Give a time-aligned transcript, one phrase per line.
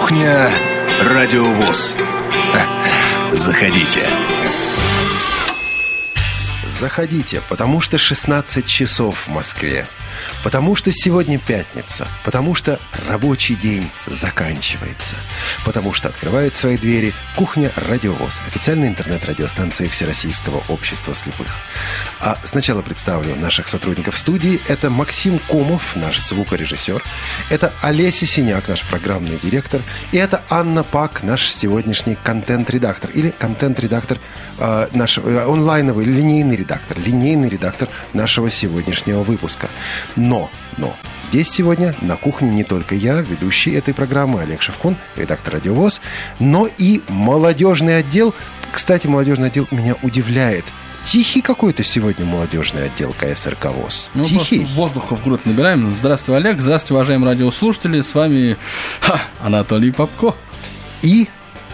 [0.00, 0.48] Кухня
[1.02, 1.94] Радиовоз.
[3.34, 4.00] Заходите.
[6.80, 9.86] Заходите, потому что 16 часов в Москве.
[10.42, 12.08] Потому что сегодня пятница.
[12.24, 15.16] Потому что рабочий день заканчивается.
[15.66, 21.48] Потому что открывает свои двери «Кухня Радиовоз», официальная интернет-радиостанция Всероссийского общества слепых.
[22.22, 24.60] А сначала представлю наших сотрудников студии.
[24.68, 27.02] Это Максим Комов, наш звукорежиссер.
[27.48, 29.80] Это Олеся Синяк, наш программный директор.
[30.12, 33.10] И это Анна Пак, наш сегодняшний контент-редактор.
[33.14, 34.18] Или контент-редактор
[34.58, 36.98] э, наш э, онлайновый, линейный редактор.
[36.98, 39.70] Линейный редактор нашего сегодняшнего выпуска.
[40.14, 45.54] Но, но, здесь сегодня на кухне не только я, ведущий этой программы Олег Шевкун, редактор
[45.54, 46.02] «Радиовоз»,
[46.38, 48.34] но и молодежный отдел.
[48.72, 50.66] Кстати, молодежный отдел меня удивляет.
[51.02, 54.10] Тихий какой-то сегодня молодежный отдел КСРК ВОЗ.
[54.14, 54.66] Ну, Тихий.
[54.74, 55.94] воздуха в грудь набираем.
[55.96, 56.60] Здравствуй, Олег.
[56.60, 58.00] Здравствуйте, уважаемые радиослушатели.
[58.00, 58.56] С вами
[59.00, 60.34] ха, Анатолий Попко.
[61.02, 61.28] И,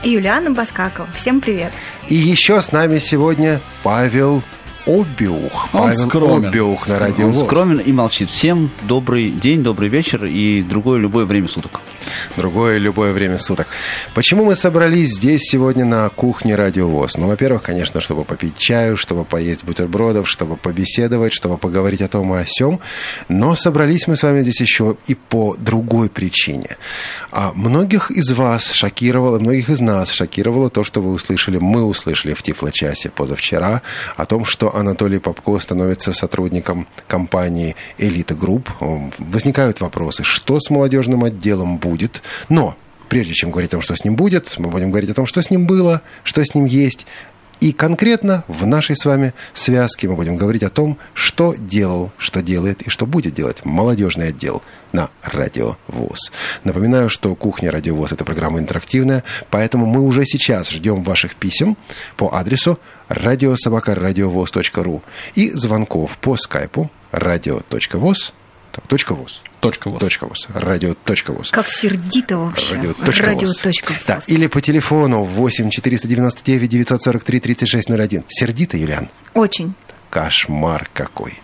[0.05, 1.09] Юлиана Баскакова.
[1.17, 1.73] Всем привет.
[2.09, 4.43] и еще с нами сегодня Павел
[4.87, 5.69] Обиух.
[5.75, 6.49] Он Павел скромен.
[6.49, 8.31] Обиух на радио Он скромен и молчит.
[8.31, 11.81] Всем добрый день, добрый вечер и другое любое время суток.
[12.37, 13.67] другое любое время суток.
[14.15, 17.17] Почему мы собрались здесь сегодня на кухне Радио ВОЗ?
[17.17, 22.33] Ну, во-первых, конечно, чтобы попить чаю, чтобы поесть бутербродов, чтобы побеседовать, чтобы поговорить о том
[22.35, 22.81] и о сём.
[23.29, 26.77] Но собрались мы с вами здесь еще и по другой причине.
[27.33, 32.35] А многих из вас шокировало, многих из нас шокировало то, что вы услышали, мы услышали
[32.35, 33.83] в Тифло-часе позавчера
[34.17, 38.71] о том, что Анатолий Попко становится сотрудником компании «Элита Групп».
[39.19, 42.23] Возникают вопросы, что с молодежным отделом будет.
[42.51, 42.77] Но
[43.09, 45.41] прежде чем говорить о том, что с ним будет, мы будем говорить о том, что
[45.41, 47.07] с ним было, что с ним есть.
[47.61, 52.43] И конкретно в нашей с вами связке мы будем говорить о том, что делал, что
[52.43, 54.63] делает и что будет делать молодежный отдел
[54.93, 56.33] на Радио ВОЗ.
[56.65, 61.77] Напоминаю, что «Кухня Радио ВОЗ»— это программа интерактивная, поэтому мы уже сейчас ждем ваших писем
[62.17, 62.79] по адресу
[63.09, 65.03] радиособакарадиовоз.ру
[65.35, 68.33] и звонков по скайпу radio.voz.
[68.77, 69.41] Так, точка ВОЗ.
[69.61, 70.01] Точка ВОЗ.
[70.01, 70.49] Точка ВОЗ.
[70.53, 70.93] Радио.
[70.93, 71.51] Точка ВОЗ.
[71.51, 72.75] Как сердито вообще.
[72.75, 72.93] Радио.
[72.93, 73.47] точка Радио.
[73.47, 73.57] ВОЗ.
[73.61, 74.29] точка Да, ВОЗ.
[74.29, 78.25] или по телефону 8 499 943 3601.
[78.29, 79.09] Сердито, Юлиан?
[79.33, 79.73] Очень.
[80.11, 81.41] Кошмар какой.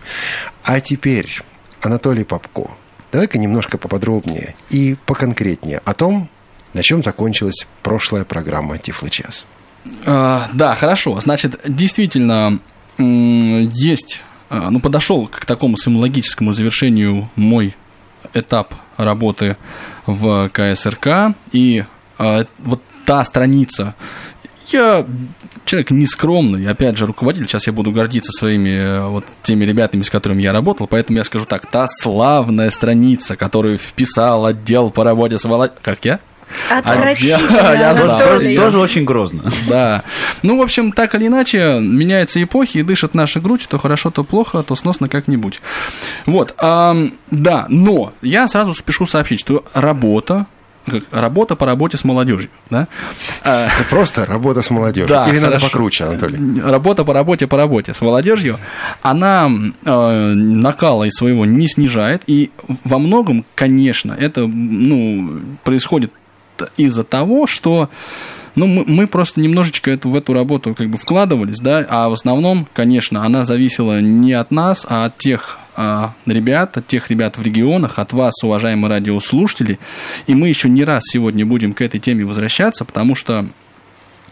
[0.61, 1.41] А теперь,
[1.81, 2.69] Анатолий Попко,
[3.11, 6.29] давай-ка немножко поподробнее и поконкретнее о том,
[6.73, 9.47] на чем закончилась прошлая программа «Тифло-час».
[10.05, 11.19] А, да, хорошо.
[11.19, 12.59] Значит, действительно,
[12.99, 14.21] есть,
[14.69, 17.75] ну, подошел к такому своему логическому завершению мой
[18.33, 19.57] этап работы
[20.05, 21.85] в КСРК, и
[22.17, 23.95] а, вот та страница,
[24.67, 25.05] я
[25.65, 30.09] человек нескромный, опять же, руководитель, сейчас я буду гордиться своими э, вот теми ребятами, с
[30.09, 35.37] которыми я работал, поэтому я скажу так, та славная страница, которую вписал отдел по работе
[35.37, 35.71] с Володь...
[35.81, 36.19] Как я?
[36.69, 38.09] Отвратительно, я знал.
[38.11, 38.55] Анатолий.
[38.55, 39.51] Тоже очень грозно.
[39.67, 40.03] Да.
[40.41, 44.23] Ну, в общем, так или иначе, меняются эпохи, и дышит наша грудь, то хорошо, то
[44.23, 45.61] плохо, то сносно как-нибудь.
[46.25, 50.45] Вот, да, но я сразу спешу сообщить, что работа,
[50.85, 52.87] как, работа по работе с молодежью, да,
[53.43, 55.07] А, Это просто работа с молодежью.
[55.07, 55.67] Да, Или надо хорошо.
[55.67, 56.61] покруче, Анатолий?
[56.61, 58.59] Работа по работе по работе с молодежью,
[59.01, 59.49] она
[59.85, 62.51] э, накала и своего не снижает, и
[62.83, 66.11] во многом, конечно, это ну, происходит
[66.77, 67.89] из-за того, что
[68.55, 72.13] ну, мы, мы просто немножечко эту, в эту работу как бы вкладывались, да, а в
[72.13, 77.37] основном, конечно, она зависела не от нас, а от тех а, ребят, от тех ребят
[77.37, 79.79] в регионах, от вас, уважаемые радиослушатели.
[80.27, 83.47] И мы еще не раз сегодня будем к этой теме возвращаться, потому что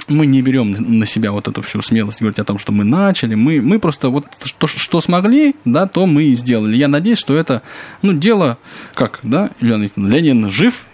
[0.08, 3.36] мы не берем на себя вот эту всю смелость говорить о том, что мы начали.
[3.36, 6.76] Мы, мы просто вот что, что смогли, да, то мы и сделали.
[6.76, 7.62] Я надеюсь, что это,
[8.02, 8.58] ну, дело,
[8.94, 10.86] как, да, Викторовна, Ленин жив,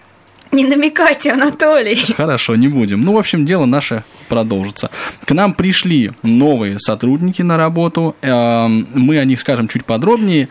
[0.52, 2.14] Не намекайте, Анатолий.
[2.16, 3.02] Хорошо, не будем.
[3.02, 4.90] Ну, в общем, дело наше продолжится.
[5.26, 8.16] К нам пришли новые сотрудники на работу.
[8.22, 10.50] Эм, Мы о них скажем чуть подробнее.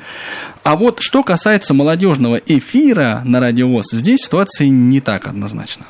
[0.65, 5.87] А вот что касается молодежного эфира на радиовоз, здесь ситуация не так однозначна.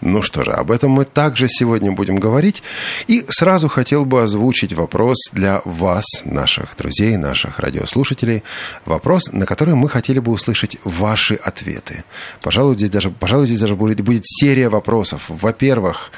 [0.00, 2.62] Ну что же, об этом мы также сегодня будем говорить.
[3.06, 8.42] И сразу хотел бы озвучить вопрос для вас, наших друзей, наших радиослушателей.
[8.86, 12.04] Вопрос, на который мы хотели бы услышать ваши ответы.
[12.40, 15.24] Пожалуй, здесь даже, пожалуй, здесь даже будет, будет серия вопросов.
[15.28, 16.10] Во-первых,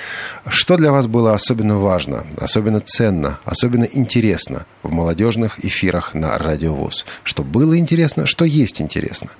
[0.48, 7.04] что для вас было особенно важно, особенно ценно, особенно интересно в молодежных эфирах на радиовоз?
[7.24, 9.30] Что было интересно, что есть интересно?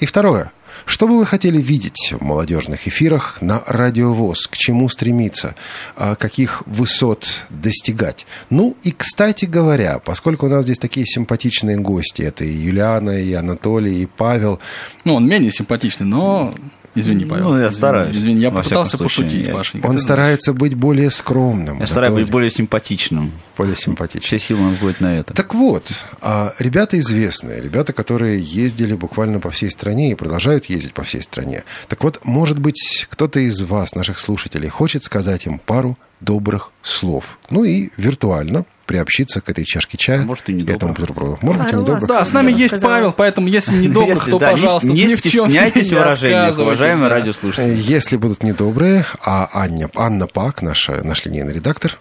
[0.00, 0.52] И второе.
[0.86, 4.46] Что бы вы хотели видеть в молодежных эфирах на радиовоз?
[4.46, 5.56] К чему стремиться?
[5.96, 8.24] А каких высот достигать?
[8.50, 13.32] Ну и, кстати говоря, поскольку у нас здесь такие симпатичные гости, это и Юлиана, и
[13.32, 14.60] Анатолий, и Павел,
[15.04, 16.54] Ну, он менее симпатичный, но
[16.96, 17.50] Извини, Павел.
[17.50, 19.24] Ну, я Извини, стараюсь, Извини, я попытался случае.
[19.24, 19.86] пошутить, Я- Пашенька.
[19.86, 21.78] Он старается быть более скромным.
[21.80, 23.32] Я стараюсь быть более симпатичным.
[23.56, 24.22] более симпатичным.
[24.22, 25.34] Все силы надо будет на это.
[25.34, 25.84] Так вот,
[26.20, 31.22] а, ребята известные, ребята, которые ездили буквально по всей стране и продолжают ездить по всей
[31.22, 31.64] стране.
[31.88, 37.38] Так вот, может быть, кто-то из вас, наших слушателей, хочет сказать им пару добрых слов.
[37.50, 40.22] Ну и виртуально приобщиться к этой чашке чая.
[40.22, 41.38] А может, и не этому бутерброду.
[41.42, 42.02] Может быть, и Пару не добрых.
[42.02, 42.08] ласк.
[42.08, 42.92] Да, с нами Я есть сказала.
[42.92, 45.98] Павел, поэтому если недобрых, Если- то, да, пожалуйста, не, ни в чем стесняйтесь себе в
[45.98, 47.14] не выражениях, отказывайте, уважаемые да.
[47.16, 47.76] радиослушатели.
[47.82, 51.98] Если будут недобрые, а Аня, Анна Пак, наша, наш линейный редактор,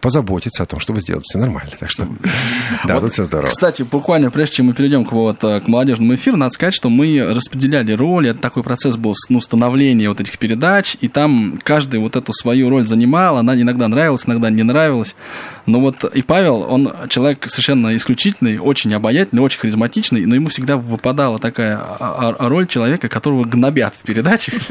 [0.00, 1.72] позаботится о том, чтобы сделать все нормально.
[1.78, 2.06] Так что,
[2.84, 3.48] да, Вот, тут все здорово.
[3.48, 6.88] Кстати, буквально прежде чем мы перейдем к, вот, э, к молодежному эфиру, надо сказать, что
[6.88, 8.30] мы распределяли роли.
[8.30, 12.70] Это такой процесс был ну, становления вот этих передач, и там каждый вот эту свою
[12.70, 13.38] роль занимал.
[13.38, 15.16] Она иногда нравилась, иногда не нравилась.
[15.68, 20.78] Но вот и Павел, он человек совершенно исключительный, очень обаятельный, очень харизматичный, но ему всегда
[20.78, 24.54] выпадала такая а- а- роль человека, которого гнобят в передачах.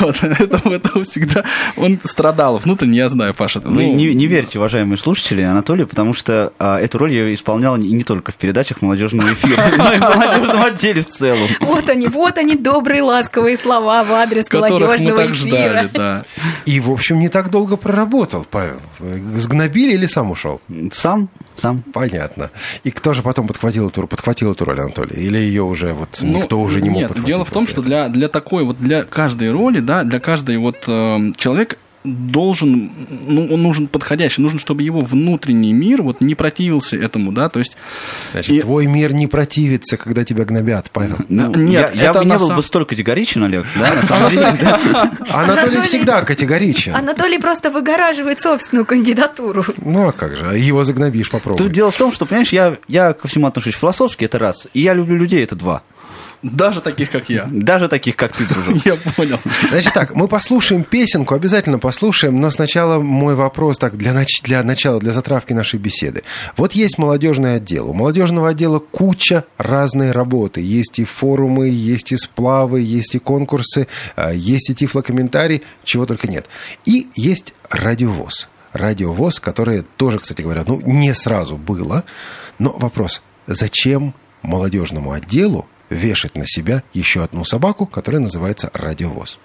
[0.00, 1.44] Вот, это, всегда...
[1.76, 3.60] Он страдал внутренне, я знаю, Паша.
[3.60, 7.90] Вы ну, не, верьте, уважаемые слушатели, Анатолий, потому что а, эту роль я исполнял не,
[7.90, 11.48] не только в передачах молодежного эфира, но и в молодежном отделе в целом.
[11.60, 16.24] Вот они, вот они, добрые, ласковые слова в адрес молодежного так ждали, эфира.
[16.66, 18.80] И, в общем, не так долго проработал, Павел.
[19.34, 20.60] Сгнобили или сам ушел?
[20.92, 21.82] Сам, сам.
[21.92, 22.50] Понятно.
[22.84, 25.16] И кто же потом подхватил эту, подхватил эту роль, Анатолий?
[25.16, 27.80] Или ее уже вот Ну, никто уже не мог Нет, подхватить дело в том, что
[27.80, 27.86] этого?
[27.86, 32.90] для, для такой вот, для каждой роли, да, для каждой вот э, человек должен,
[33.26, 37.58] ну, он нужен подходящий, нужен, чтобы его внутренний мир вот не противился этому, да, то
[37.58, 37.76] есть...
[38.32, 41.16] Значит, и- твой мир не противится, когда тебя гнобят, Павел.
[41.28, 44.44] Ну, Нет, я, бы не был бы столь категоричен, Олег, да, на самом деле.
[45.30, 46.94] Анатолий всегда категоричен.
[46.94, 49.64] Анатолий просто выгораживает собственную кандидатуру.
[49.78, 50.58] Ну, а как же?
[50.58, 51.58] Его загнобишь, попробуй.
[51.58, 54.94] Тут дело в том, что, понимаешь, я ко всему отношусь философски, это раз, и я
[54.94, 55.82] люблю людей, это два.
[56.42, 57.48] Даже таких, как я.
[57.50, 58.76] Даже таких, как ты, дружок.
[58.84, 59.40] Я понял.
[59.68, 64.62] Значит так, мы послушаем песенку, обязательно послушаем, но сначала мой вопрос так для, нач- для
[64.62, 66.22] начала, для затравки нашей беседы.
[66.56, 67.90] Вот есть молодежный отдел.
[67.90, 70.60] У молодежного отдела куча разной работы.
[70.60, 76.28] Есть и форумы, есть и сплавы, есть и конкурсы, а, есть и тифлокомментарий, чего только
[76.28, 76.46] нет.
[76.84, 78.48] И есть радиовоз.
[78.72, 82.04] Радиовоз, которое тоже, кстати говоря, ну, не сразу было.
[82.58, 89.38] Но вопрос, зачем молодежному отделу вешать на себя еще одну собаку, которая называется радиовоз?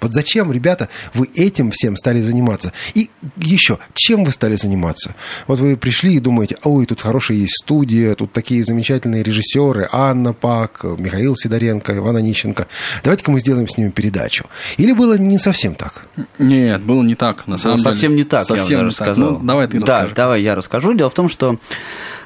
[0.00, 2.72] Вот зачем, ребята, вы этим всем стали заниматься?
[2.94, 5.14] И еще, чем вы стали заниматься?
[5.46, 10.32] Вот вы пришли и думаете, ой, тут хорошая есть студия, тут такие замечательные режиссеры, Анна
[10.32, 12.66] Пак, Михаил Сидоренко, Иван Онищенко.
[13.04, 14.46] Давайте-ка мы сделаем с ними передачу.
[14.78, 16.06] Или было не совсем так?
[16.38, 17.94] Нет, было не так, на самом Ну, деле.
[17.94, 19.06] совсем не так, Совсем я не даже так.
[19.08, 19.32] сказал.
[19.32, 20.14] Ну, давай ты Да, расскажи.
[20.14, 20.94] давай я расскажу.
[20.94, 21.58] Дело в том, что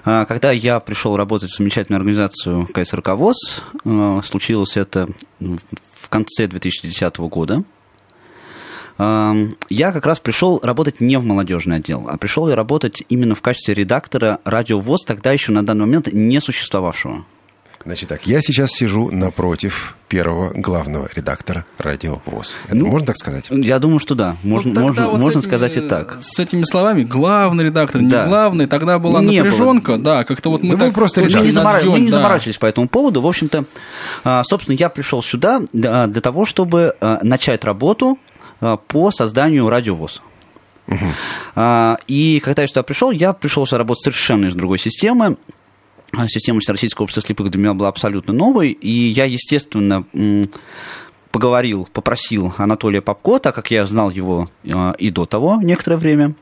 [0.05, 5.09] когда я пришел работать в замечательную организацию КСРК ВОЗ, а, случилось это
[5.41, 7.65] в конце 2010 года,
[8.99, 9.35] а,
[9.71, 13.43] я как раз пришел работать не в молодежный отдел, а пришел я работать именно в
[13.43, 17.25] качестве редактора радио ВОЗ, тогда еще на данный момент не существовавшего.
[17.85, 22.57] Значит так, я сейчас сижу напротив первого главного редактора радио ВОЗ.
[22.67, 23.49] Это Ну, можно так сказать?
[23.51, 26.17] Я думаю, что да, можно, Ну, можно, вот можно этими- сказать и так.
[26.23, 28.25] С этими словами, главный редактор, не Да.
[28.27, 29.45] главный, тогда была Не было.
[29.45, 30.95] напряженка, да, как-то вот мы Да был так...
[30.95, 32.17] просто Мы не, замора- мы не да.
[32.17, 33.21] заморачивались по этому поводу.
[33.21, 33.67] В общем-то,
[34.25, 38.19] а, собственно, я пришел сюда для для того, чтобы а, начать работу
[38.63, 40.23] а, по созданию радиовоз.
[41.55, 45.37] А, И когда я сюда пришел, я пришел сюда работать совершенно из другой системы.
[46.17, 50.05] А, Система Всероссийского общества слепых для меня была абсолютно новой, и я, естественно,
[51.31, 56.35] поговорил, попросил Анатолия Попко, так как я знал его а, и до того некоторое время,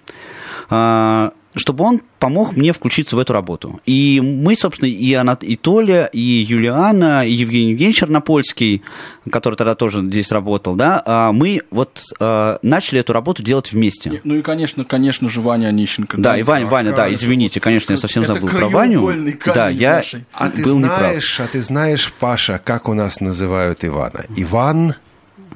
[0.68, 3.80] а, чтобы он помог мне включиться в эту работу.
[3.84, 5.44] И мы, собственно, и, Анат...
[5.44, 8.82] и Толя, и Юлиана, и Евгений Евгеньевич Чернопольский,
[9.30, 14.20] который тогда тоже здесь работал, да, а, мы вот а, начали эту работу делать вместе.
[14.24, 16.18] Ну и, конечно, конечно же, Ваня Онищенко.
[16.18, 19.36] Да, и Ваня, а Ваня, да, извините, конечно, я совсем Это забыл про Ваню.
[19.46, 20.24] Да, я нашей.
[20.32, 20.98] А ты был неправ.
[20.98, 24.24] знаешь, а ты знаешь, Паша, как у нас называют Ивана?
[24.36, 24.94] Иван,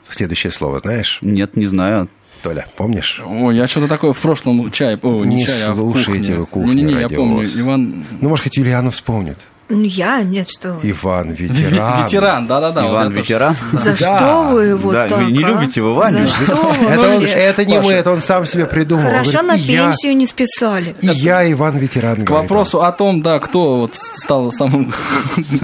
[0.09, 1.19] следующее слово знаешь?
[1.23, 2.09] Нет, не знаю.
[2.47, 3.21] Толя, помнишь?
[3.27, 6.35] Ой, я что-то такое в прошлом чае, о, не, Не чай, а в слушайте кухне.
[6.37, 7.45] вы кухню Не-не-не, я Радио помню.
[7.45, 8.05] Иван...
[8.21, 9.39] Ну, может, хоть Юлиана вспомнит.
[9.69, 10.23] Ну, я?
[10.23, 10.91] Нет, что вы.
[10.93, 12.05] Иван, ветеран.
[12.05, 12.89] Ветеран, да-да-да.
[12.89, 13.55] Иван ветеран.
[13.73, 13.97] За Да.
[13.97, 15.49] что вы его Да, так, вы не а?
[15.49, 16.27] любите его, Ваню?
[16.27, 19.03] За что вы Это, он- это не мы, это он сам себе придумал.
[19.11, 20.95] Хорошо говорит, на я- пенсию не списали.
[21.01, 22.25] И я, Иван, ветеран.
[22.25, 24.93] К вопросу о том, да, кто вот стал самым...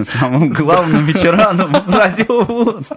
[0.04, 2.88] Самым главным ветераном радиовоз.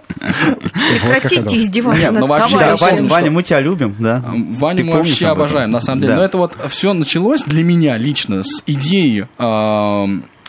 [1.02, 2.76] Прекратите издеваться ну над вообще, Да.
[2.76, 4.24] Ваня, Ваня, мы тебя любим, да.
[4.26, 6.14] Ваню Ты мы вообще обожаем, на самом деле.
[6.14, 9.28] Но это вот все началось для меня лично с идеи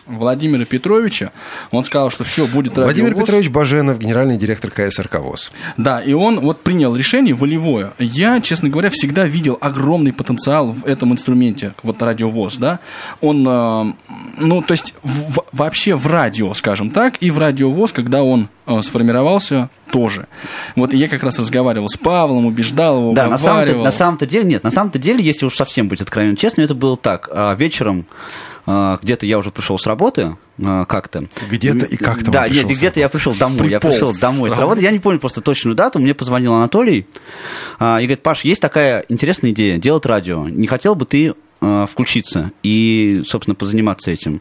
[0.08, 1.30] Владимира Петровича.
[1.70, 3.26] Он сказал, что все, будет Владимир радиовоз.
[3.26, 5.52] Петрович Баженов, генеральный директор КСРК ВОЗ.
[5.76, 7.92] Да, и он вот принял решение волевое.
[7.98, 12.80] Я, честно говоря, всегда видел огромный потенциал в этом инструменте, вот радиовоз, да.
[13.20, 13.84] Он, э,
[14.38, 18.82] ну, то есть в- вообще в радио, скажем так, и в радиовоз, когда он э,
[18.82, 20.26] сформировался, тоже.
[20.76, 24.44] Вот я как раз разговаривал с Павлом, убеждал его, Да, на самом-то, на самом-то деле,
[24.44, 27.30] нет, на самом-то деле, если уж совсем быть откровенно честным, это было так.
[27.32, 28.04] А, Вечером
[29.02, 31.28] где-то я уже пришел с работы а, как-то.
[31.50, 33.68] Где-то и как-то Да, нет, пришел где-то я пришел домой.
[33.68, 34.82] Я Приполз пришел с домой с работы.
[34.82, 35.98] Я не помню просто точную дату.
[35.98, 37.06] Мне позвонил Анатолий
[37.78, 40.48] а, и говорит, Паш, есть такая интересная идея, делать радио.
[40.48, 44.40] Не хотел бы ты а, включиться и, собственно, позаниматься этим?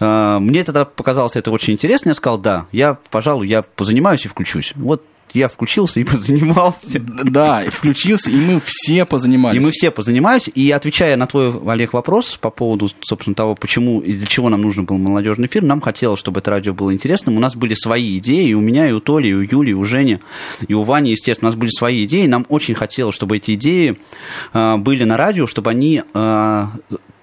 [0.00, 2.10] А, Мне тогда показалось это очень интересно.
[2.10, 4.72] Я сказал, да, я, пожалуй, я позанимаюсь и включусь.
[4.74, 5.04] Вот
[5.34, 7.00] я включился и позанимался.
[7.00, 9.60] Да, включился, и мы все позанимались.
[9.60, 10.50] И мы все позанимались.
[10.54, 14.62] И отвечая на твой, Олег, вопрос по поводу, собственно, того, почему и для чего нам
[14.62, 17.36] нужен был молодежный эфир, нам хотелось, чтобы это радио было интересным.
[17.36, 19.74] У нас были свои идеи, и у меня, и у Толи, и у Юли, и
[19.74, 20.20] у Жени,
[20.66, 22.26] и у Вани, естественно, у нас были свои идеи.
[22.26, 23.98] Нам очень хотелось, чтобы эти идеи
[24.52, 26.66] э, были на радио, чтобы они э,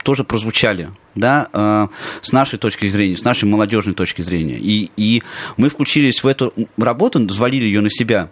[0.03, 1.87] тоже прозвучали, да, э,
[2.21, 4.57] с нашей точки зрения, с нашей молодежной точки зрения.
[4.57, 5.23] И, и
[5.57, 8.29] мы включились в эту работу, взвалили ее на себя,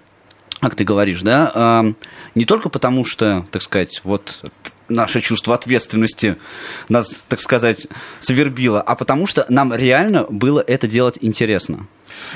[0.60, 1.94] как ты говоришь, да, э,
[2.36, 4.44] не только потому, что, так сказать, вот
[4.90, 6.38] наше чувство ответственности
[6.90, 7.88] нас, так сказать,
[8.20, 11.88] свербило, а потому что нам реально было это делать интересно.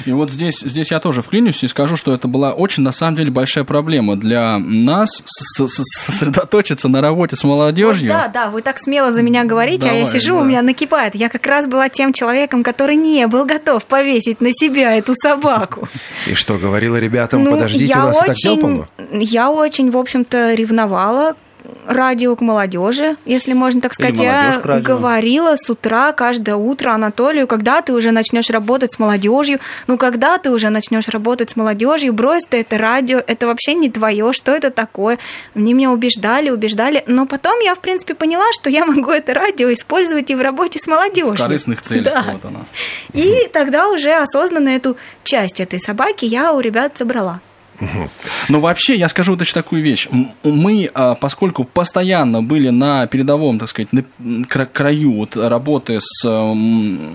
[0.06, 3.16] И вот здесь, здесь я тоже вклинюсь и скажу, что это была очень, на самом
[3.16, 8.10] деле, большая проблема для нас сосредоточиться на работе с молодежью.
[8.10, 10.42] Вот да, да, вы так смело за меня говорите, а я Давай, сижу, да.
[10.42, 11.16] у меня накипает.
[11.16, 15.88] Я как раз была тем человеком, который не был готов повесить на себя эту собаку.
[16.28, 18.88] И что, говорила ребятам, Ну, подождите, я у нас и так?
[19.14, 21.36] Я очень, в общем-то, ревновала
[21.86, 24.20] радио к молодежи, если можно так сказать.
[24.20, 29.98] Я говорила с утра, каждое утро Анатолию, когда ты уже начнешь работать с молодежью, ну
[29.98, 34.34] когда ты уже начнешь работать с молодежью, брось ты это радио, это вообще не твое,
[34.34, 35.20] что это такое?
[35.56, 39.72] Они меня убеждали, убеждали, но потом я, в принципе, поняла, что я могу это радио
[39.74, 41.36] использовать и в работе с молодежью.
[41.36, 42.04] В корыстных целях.
[42.06, 42.26] Да.
[42.34, 42.66] Вот оно.
[43.14, 46.98] И тогда уже осознанно эту часть этой собаки я у ребят
[47.82, 48.10] забрала.
[48.50, 50.08] Но вообще, я скажу точно такую вещь.
[50.44, 54.04] Мы, а, поскольку постоянно были на передовом, так сказать, на
[54.66, 57.14] краю вот работы с м,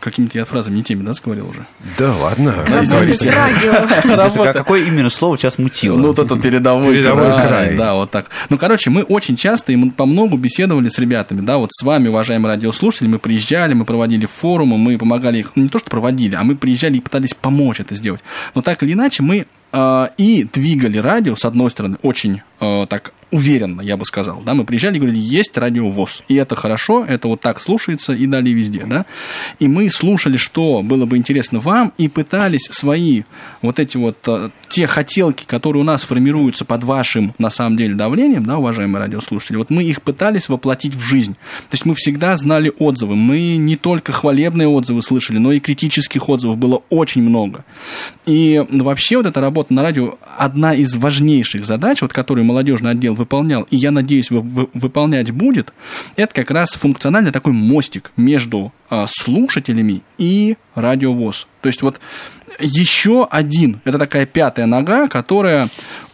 [0.00, 1.66] какими-то я фразами не теми, да, говорил уже?
[1.98, 2.54] Да ладно.
[2.66, 4.44] Работать с радио.
[4.44, 5.96] А какое именно слово сейчас мутило?
[5.96, 7.76] Ну, вот это передовой, Передовой край, край.
[7.76, 8.26] Да, вот так.
[8.48, 11.82] Ну, короче, мы очень часто и мы по многу беседовали с ребятами, да, вот с
[11.82, 15.90] вами, уважаемые радиослушатели, мы приезжали, мы проводили форумы, мы помогали их, ну, не то, что
[15.90, 18.20] проводили, а мы приезжали и пытались помочь это сделать.
[18.54, 23.80] Но так или иначе, мы и двигали радио, с одной стороны, очень э, так уверенно,
[23.80, 27.40] я бы сказал, да, мы приезжали и говорили, есть радиовоз, и это хорошо, это вот
[27.40, 29.06] так слушается и далее везде, да,
[29.58, 33.22] и мы слушали, что было бы интересно вам, и пытались свои
[33.62, 37.94] вот эти вот э, те хотелки, которые у нас формируются под вашим, на самом деле,
[37.94, 42.36] давлением, да, уважаемые радиослушатели, вот мы их пытались воплотить в жизнь, то есть мы всегда
[42.36, 47.64] знали отзывы, мы не только хвалебные отзывы слышали, но и критических отзывов было очень много,
[48.26, 53.14] и вообще вот эта работа на радио одна из важнейших задач, вот которую молодежный отдел
[53.14, 55.72] выполнял, и я надеюсь, вы- вы- выполнять будет,
[56.16, 61.46] это как раз функциональный такой мостик между а, слушателями и радиовоз.
[61.60, 62.00] То есть вот
[62.60, 65.68] еще один, это такая пятая нога, которая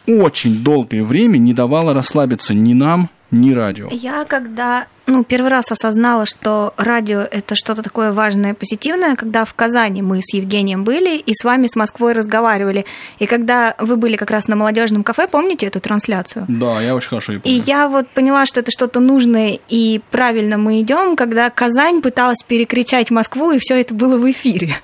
[0.07, 3.89] очень долгое время не давала расслабиться ни нам, ни радио.
[3.91, 9.55] Я когда ну, первый раз осознала, что радио это что-то такое важное, позитивное, когда в
[9.55, 12.87] Казани мы с Евгением были и с вами с Москвой разговаривали.
[13.19, 16.47] И когда вы были как раз на молодежном кафе, помните эту трансляцию?
[16.49, 17.63] Да, я очень хорошо ее И помню.
[17.67, 23.11] я вот поняла, что это что-то нужное и правильно мы идем, когда Казань пыталась перекричать
[23.11, 24.77] Москву, и все это было в эфире.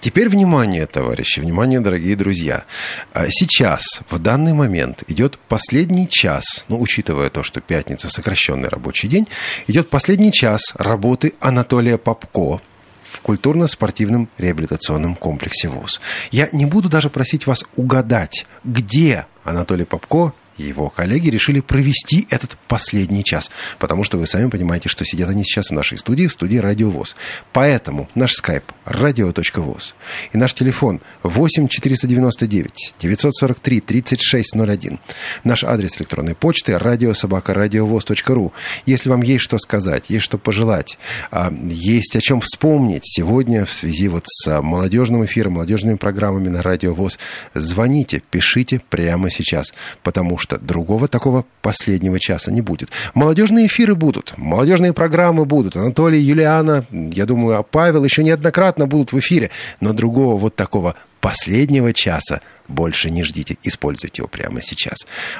[0.00, 2.64] Теперь внимание, товарищи, внимание, дорогие друзья.
[3.12, 9.08] А Сейчас, в данный момент, идет последний час, ну, учитывая то, что пятница, сокращенный рабочий
[9.08, 9.26] день,
[9.66, 12.60] идет последний час работы Анатолия Попко
[13.02, 16.00] в культурно-спортивном реабилитационном комплексе ВУЗ.
[16.30, 22.56] Я не буду даже просить вас угадать, где Анатолий Попко его коллеги решили провести этот
[22.68, 26.32] последний час, потому что вы сами понимаете, что сидят они сейчас в нашей студии, в
[26.32, 27.16] студии Радио ВОЗ.
[27.52, 29.94] Поэтому наш скайп radio.voz
[30.32, 34.98] и наш телефон 8 499 943 3601.
[35.44, 38.52] Наш адрес электронной почты радиособакарадиовоз.ру.
[38.86, 40.98] Если вам есть что сказать, есть что пожелать,
[41.30, 46.62] а, есть о чем вспомнить сегодня в связи вот с молодежным эфиром, молодежными программами на
[46.62, 47.18] Радио ВОЗ,
[47.54, 49.72] звоните, пишите прямо сейчас,
[50.02, 52.88] потому что что другого такого последнего часа не будет.
[53.12, 55.76] Молодежные эфиры будут, молодежные программы будут.
[55.76, 59.50] Анатолий, Юлиана, я думаю, а Павел еще неоднократно будут в эфире.
[59.80, 63.58] Но другого вот такого последнего часа больше не ждите.
[63.62, 64.96] Используйте его прямо сейчас.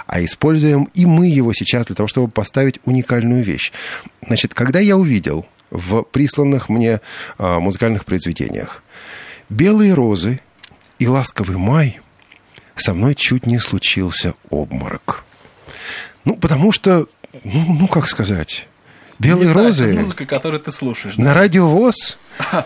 [0.06, 3.72] А используем и мы его сейчас для того, чтобы поставить уникальную вещь.
[4.26, 7.00] Значит, когда я увидел в присланных мне
[7.38, 8.82] а, музыкальных произведениях
[9.48, 10.40] белые розы
[10.98, 12.00] и ласковый май,
[12.80, 15.24] со мной чуть не случился обморок.
[16.24, 17.06] Ну, потому что,
[17.44, 18.66] ну, ну как сказать,
[19.18, 21.14] белые Не та розы музыка, которую ты слушаешь.
[21.16, 21.22] да?
[21.24, 22.18] на радиовоз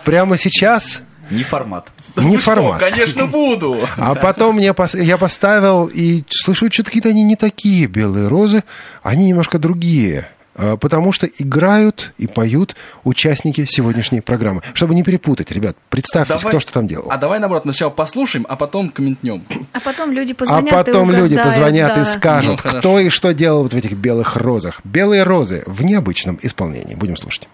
[0.04, 1.00] прямо сейчас
[1.31, 1.92] Не формат.
[2.16, 2.81] не Ну что, формат.
[2.81, 3.78] конечно, буду.
[3.97, 8.64] А потом мне пос- я поставил и слышу, что какие-то они не такие белые розы,
[9.02, 10.28] они немножко другие.
[10.54, 14.62] А, Потому что играют и поют участники сегодняшней программы.
[14.75, 17.06] Чтобы не перепутать, ребят, представьтесь, Давай- кто что там делал.
[17.11, 19.44] А давай, наоборот, мы сначала послушаем, а потом комментнем.
[19.73, 22.02] А потом люди А позвонят потом и люди позвонят да.
[22.02, 24.80] и скажут, Ну, кто и что делал вот в этих белых розах.
[24.85, 26.94] Белые розы в необычном исполнении.
[26.94, 27.49] Будем слушать.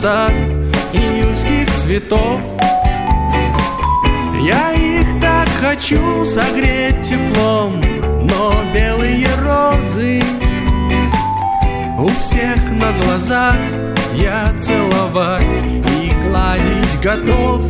[0.00, 0.32] Сад
[0.92, 2.40] июльских цветов.
[4.40, 7.80] Я их так хочу согреть теплом,
[8.22, 10.22] но белые розы
[11.98, 13.56] У всех на глазах.
[14.14, 15.44] Я целовать
[16.00, 17.60] и гладить готов.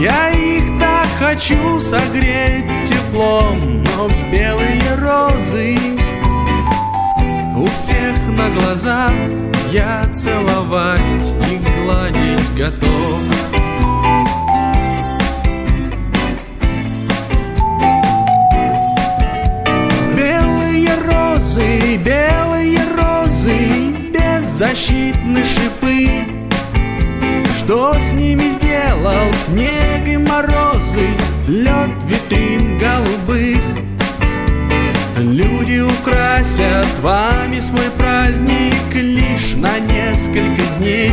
[0.00, 5.76] Я их так хочу согреть теплом, но белые розы
[7.54, 13.20] У всех на глазах я целовать и гладить готов
[20.16, 26.40] Белые розы, белые розы, беззащитны шипы
[27.70, 31.10] что с ними сделал снег и морозы,
[31.46, 33.60] лед витрин голубых?
[35.16, 37.88] Люди украсят вами свой
[40.30, 41.10] несколько дней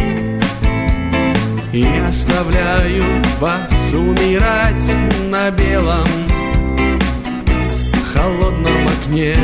[1.73, 4.83] И оставляют вас умирать
[5.29, 6.07] на белом
[8.13, 9.35] холодном окне.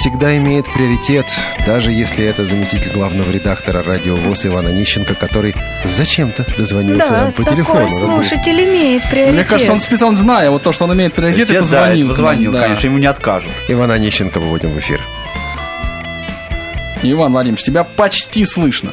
[0.00, 1.26] Всегда имеет приоритет,
[1.66, 7.32] даже если это заместитель главного редактора радио ВОЗ Ивана Нищенко, который зачем-то дозвонился Да, нам
[7.32, 7.90] по такой телефону.
[7.90, 9.34] слушатель имеет приоритет.
[9.34, 12.06] Мне кажется, он специально зная вот то, что он имеет приоритет, и Да, позвонил.
[12.06, 12.62] нам, позвонил, да.
[12.62, 13.52] конечно, ему не откажут.
[13.68, 15.02] Ивана Нищенко выводим в эфир.
[17.02, 18.92] Иван Владимирович, тебя почти слышно.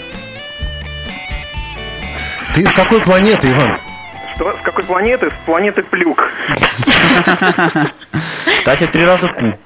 [2.53, 3.77] Ты с какой планеты, Иван?
[4.35, 5.29] Что, с какой планеты?
[5.29, 6.29] С планеты Плюк.
[8.59, 9.57] Кстати, три раза ку.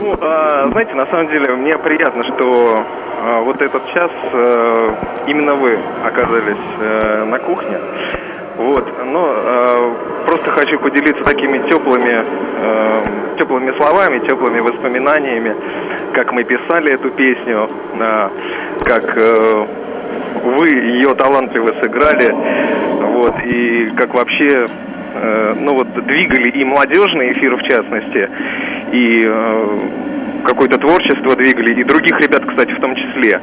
[0.00, 2.84] Ну, а, знаете, на самом деле, мне приятно, что
[3.20, 4.94] а, вот этот час э,
[5.26, 7.78] именно вы оказались э, на кухне.
[8.56, 9.94] Вот, но э,
[10.26, 13.04] просто хочу поделиться такими теплыми, э,
[13.38, 15.54] теплыми словами, теплыми воспоминаниями,
[16.12, 18.28] как мы писали эту песню, э,
[18.84, 19.66] как э,
[20.44, 22.34] вы ее талантливо сыграли,
[23.00, 24.68] вот, и как вообще,
[25.14, 28.28] э, ну вот, двигали и молодежный эфир в частности,
[28.92, 29.78] и э,
[30.44, 33.40] какое-то творчество двигали, и других ребят, кстати, в том числе.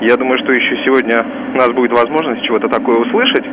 [0.00, 3.44] Я думаю, что еще сегодня у нас будет возможность чего-то такое услышать.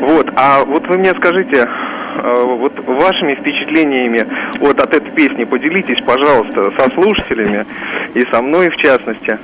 [0.00, 4.26] Вот, а вот вы мне скажите, э, вот вашими впечатлениями
[4.58, 7.66] вот от этой песни поделитесь, пожалуйста, со слушателями
[8.14, 9.38] и со мной в частности.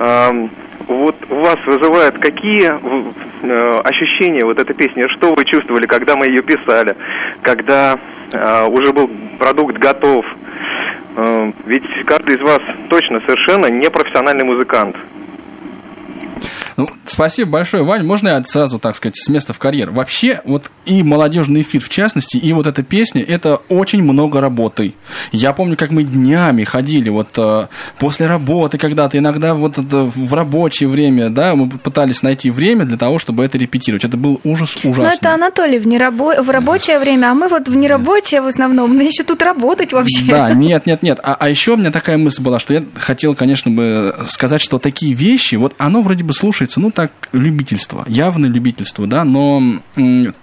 [0.00, 0.50] Эм,
[0.86, 5.08] Вот у вас вызывает какие э, ощущения вот эта песня?
[5.08, 6.94] Что вы чувствовали, когда мы ее писали,
[7.40, 7.98] когда
[8.32, 10.24] э, уже был продукт готов?
[11.16, 14.96] Э, Ведь каждый из вас точно совершенно не профессиональный музыкант.
[16.76, 18.04] Ну, спасибо большое, Вань.
[18.04, 19.90] Можно я сразу, так сказать, с места в карьер?
[19.90, 24.94] Вообще, вот и молодежный эфир, в частности, и вот эта песня, это очень много работы.
[25.32, 30.88] Я помню, как мы днями ходили вот э, после работы когда-то, иногда вот в рабочее
[30.88, 34.04] время, да, мы пытались найти время для того, чтобы это репетировать.
[34.04, 35.14] Это был ужас Ну, ужасный.
[35.16, 36.42] это Анатолий в, нерабо...
[36.42, 38.94] в рабочее время, а мы вот в нерабочее в основном.
[38.94, 40.24] Мы еще тут работать вообще.
[40.24, 41.20] Да, нет, нет, нет.
[41.22, 44.78] А, а еще у меня такая мысль была, что я хотел, конечно, бы сказать, что
[44.78, 46.32] такие вещи, вот оно вроде бы
[46.64, 49.80] слушается, ну так, любительство, явное любительство, да, но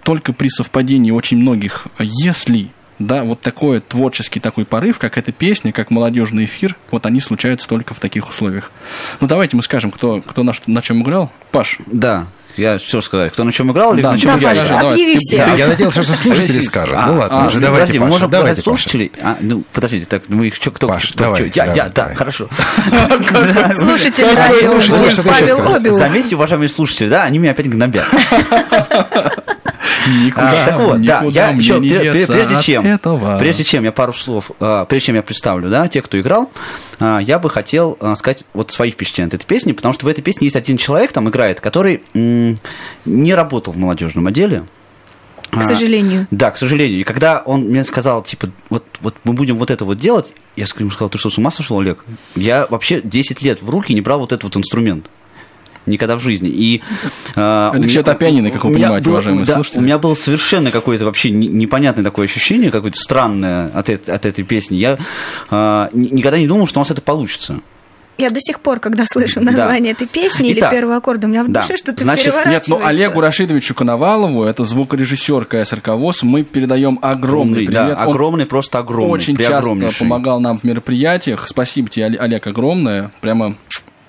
[0.04, 5.72] только при совпадении очень многих, если да, вот такой творческий такой порыв, как эта песня,
[5.72, 8.72] как молодежный эфир, вот они случаются только в таких условиях.
[9.20, 11.32] Ну, давайте мы скажем, кто, кто на, что- на чем играл.
[11.52, 14.42] Паш, Да, я что сказать, кто на чем играл или Да, на чем да, Да,
[14.42, 14.80] я Паша, Паша, играл?
[14.80, 14.94] давай.
[14.94, 15.46] объяви всех.
[15.46, 16.96] Да, я надеялся, что слушатели скажут.
[16.98, 19.12] А, ну ладно, а, уже ну, давайте, подожди, Паша, можно давайте, слушателей?
[19.22, 21.60] А, ну, подождите, так, мы их что, кто, Паш, кто, давай, кто?
[21.60, 22.16] Я, давай, я, да, давай.
[22.16, 22.50] хорошо.
[23.76, 24.12] Слушай,
[24.68, 24.84] «Вуз»
[25.14, 25.76] что ты еще Павел?
[25.76, 25.98] Обиух.
[25.98, 28.06] Заметьте, уважаемые слушатели, да, они меня опять гнобят.
[30.08, 33.38] никуда, А, так вот, да, я еще, прежде чем, этого.
[33.40, 36.52] прежде чем я пару слов, а, прежде чем я представлю, да, тех, кто играл,
[37.00, 40.10] а, я бы хотел а, сказать вот свои впечатления от этой песни, потому что в
[40.10, 42.60] этой песне есть один человек, там играет, который м,
[43.06, 44.64] не работал в молодежном отделе.
[45.50, 46.28] К А, сожалению.
[46.32, 47.02] Да, к сожалению.
[47.02, 50.66] И когда он мне сказал, типа, вот, вот мы будем вот это вот делать, я
[50.80, 52.06] ему сказал, ты что, с ума сошел, Олег?
[52.36, 55.08] Я вообще 10 лет в руки не брал вот этот вот инструмент.
[55.86, 56.50] Никогда в жизни.
[56.50, 56.82] И,
[57.36, 59.80] а, Это меня- чьё-то пианино, как вы понимаете, было- уважаемые да, слушатели.
[59.80, 64.44] У меня было совершенно какое-то вообще не- непонятное такое ощущение, какое-то странное от, от этой
[64.44, 64.76] песни.
[64.76, 64.98] Я
[65.94, 67.60] ни- никогда не думал, что у нас это получится.
[68.18, 71.44] Я до сих пор, когда слышу название этой песни Итак, или первого аккорда, у меня
[71.44, 72.72] в да, душе что-то значит, нет, переворачивается.
[72.72, 77.98] Нет, ну Олегу Рашидовичу Коновалову, это звукорежиссер КСРК ВОЗ, мы передаем огромный да, привет.
[77.98, 79.12] Он огромный, просто огромный.
[79.14, 81.48] очень часто помогал нам в мероприятиях.
[81.48, 83.12] Спасибо тебе, Оле- Олег, огромное.
[83.22, 83.56] Прямо,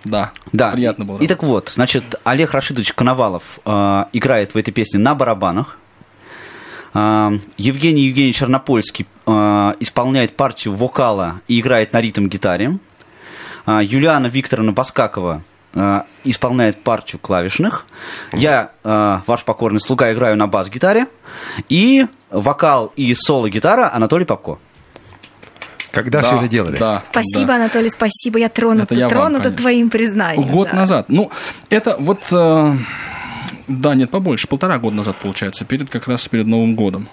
[0.05, 0.71] да, Да.
[0.71, 1.19] приятно было.
[1.19, 5.79] И так вот, значит, Олег Рашидович Коновалов э, играет в этой песне на барабанах.
[6.95, 9.31] Э, Евгений Евгений Чернопольский э,
[9.81, 12.79] исполняет партию вокала и играет на ритм-гитаре.
[13.67, 15.43] Э, Юлиана Викторовна Баскакова
[15.75, 17.87] э, исполняет партию клавишных.
[18.33, 21.07] Я, э, ваш покорный слуга, играю на бас-гитаре.
[21.69, 24.59] И вокал и соло-гитара Анатолий Попко.
[25.93, 26.79] Когда Да, все это делали?
[26.79, 27.57] Да, Спасибо, да.
[27.57, 28.39] Анатолий, спасибо.
[28.39, 29.63] Я тронута, Это я вам, тронута конечно.
[29.63, 30.49] твоим признанием.
[30.49, 30.77] Год да.
[30.77, 31.07] назад.
[31.09, 31.31] Ну,
[31.69, 32.21] это вот...
[32.31, 32.77] э,
[33.69, 34.49] да, нет, побольше.
[34.49, 35.65] Полтора года назад, получается.
[35.65, 37.09] Перед как раз перед Новым годом.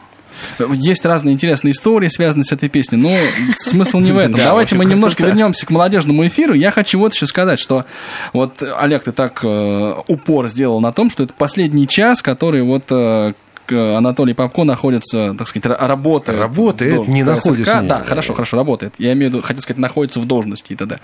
[0.71, 3.17] Есть разные интересные истории, связанные с этой песней, но
[3.57, 4.29] смысл не в этом.
[4.39, 6.53] Да, Давайте в мы немножко вернемся к молодежному эфиру.
[6.53, 7.85] Я хочу вот еще сказать, что
[8.31, 12.85] вот, Олег, ты так э, упор сделал на том, что это последний час, который вот
[12.89, 13.33] э,
[13.71, 16.39] Анатолий Попко находится, так сказать, ра- работает.
[16.39, 18.93] Работает, не находится, Да, хорошо, хорошо, работает.
[18.97, 20.99] Я имею в виду, хотел сказать, находится в должности и т.д.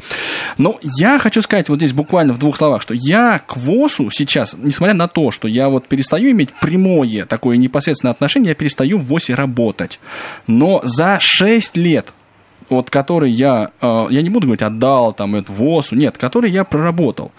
[0.57, 4.55] Но я хочу сказать вот здесь буквально в двух словах, что я к ВОСу сейчас,
[4.57, 9.05] несмотря на то, что я вот перестаю иметь прямое такое непосредственное отношение, я перестаю в
[9.05, 9.99] ВОСе работать.
[10.47, 12.13] Но за 6 лет
[12.69, 16.63] вот который я, э, я не буду говорить, отдал там это ВОСу, нет, который я
[16.63, 17.31] проработал.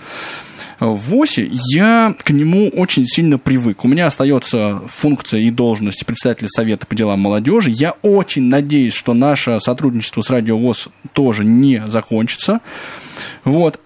[0.80, 3.84] В ВОСе, я к нему очень сильно привык.
[3.84, 7.70] У меня остается функция и должность председателя Совета по делам молодежи.
[7.70, 12.60] Я очень надеюсь, что наше сотрудничество с Радио ВОЗ тоже не закончится.
[13.44, 13.80] Вот.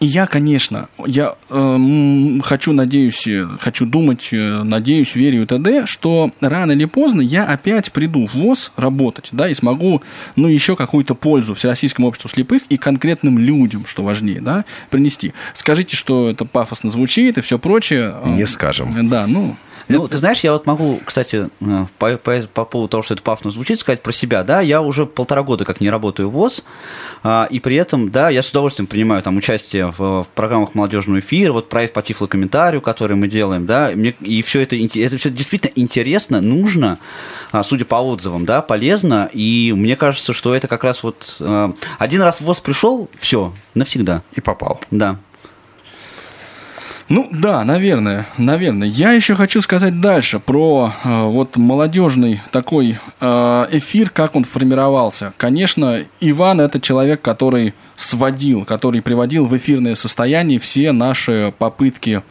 [0.00, 5.86] И я, конечно, я э, хочу, надеюсь, э, хочу думать, э, надеюсь, верю и т.д.,
[5.86, 10.02] что рано или поздно я опять приду в ВОЗ работать, да, и смогу,
[10.34, 15.32] ну, еще какую-то пользу Всероссийскому обществу слепых и конкретным людям, что важнее, да, принести.
[15.54, 18.16] Скажите, что это пафосно звучит и все прочее.
[18.26, 19.08] Не скажем.
[19.08, 19.56] Да, ну,
[19.88, 23.22] Ну, ты знаешь, я вот могу, кстати, э, по, по- по поводу того, что это
[23.22, 26.64] пафосно звучит, сказать про себя, да, я уже полтора года как не работаю в ВОЗ,
[27.22, 31.20] а, и при этом, да, я с удовольствием принимаю там участие в, в программах молодежного
[31.20, 35.16] эфира, вот проект по тифлокомментарию, который мы делаем, да, и, мне, и все это, это
[35.16, 36.98] все действительно интересно, нужно,
[37.52, 41.72] а, судя по отзывам, да, полезно, и мне кажется, что это как раз вот э,
[41.98, 44.80] один раз в ВОЗ пришел, все, навсегда, И попал.
[44.90, 45.18] да.
[47.08, 48.88] Ну да, наверное, наверное.
[48.88, 55.32] Я еще хочу сказать дальше про э, вот молодежный такой э, эфир, как он формировался.
[55.36, 62.22] Конечно, Иван это человек, который сводил, который приводил в эфирное состояние все наши попытки,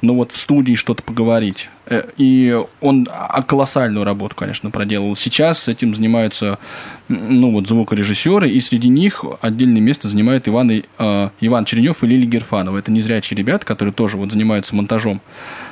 [0.00, 1.68] ну вот в студии что-то поговорить.
[1.92, 3.06] Э, И он
[3.46, 5.14] колоссальную работу, конечно, проделал.
[5.14, 6.58] Сейчас этим занимаются,
[7.08, 12.26] ну вот звукорежиссеры, и среди них отдельное место занимает Иван, э, Иван Черенев и Лилия
[12.26, 12.78] Герфанова.
[12.78, 15.20] Это незрячие ребята, которые тоже вот занимаются монтажом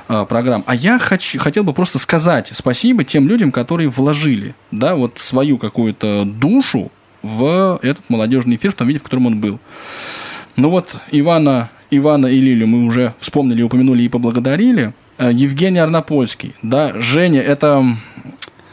[0.08, 0.62] э, программ.
[0.66, 5.56] А я хочу, хотел бы просто сказать спасибо тем людям, которые вложили, да, вот свою
[5.56, 9.58] какую-то душу в этот молодежный эфир в том виде, в котором он был.
[10.56, 14.92] Ну вот Ивана, Ивана и Лилю мы уже вспомнили, упомянули и поблагодарили.
[15.20, 17.84] Э, Евгений Арнопольский, да, Женя, это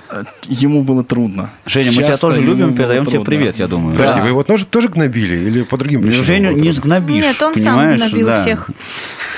[0.10, 1.51] э, ему было трудно.
[1.65, 3.95] Женя, мы тебя Часто тоже ему любим, передаем тебе привет, я думаю.
[3.95, 4.21] Подожди, Да.
[4.23, 6.25] вы его тоже, тоже гнобили или по другим Ну, причинам?
[6.25, 7.99] Женю не сгнобишь, Нет, он сам понимаешь?
[7.99, 8.41] набил Да.
[8.41, 8.69] всех.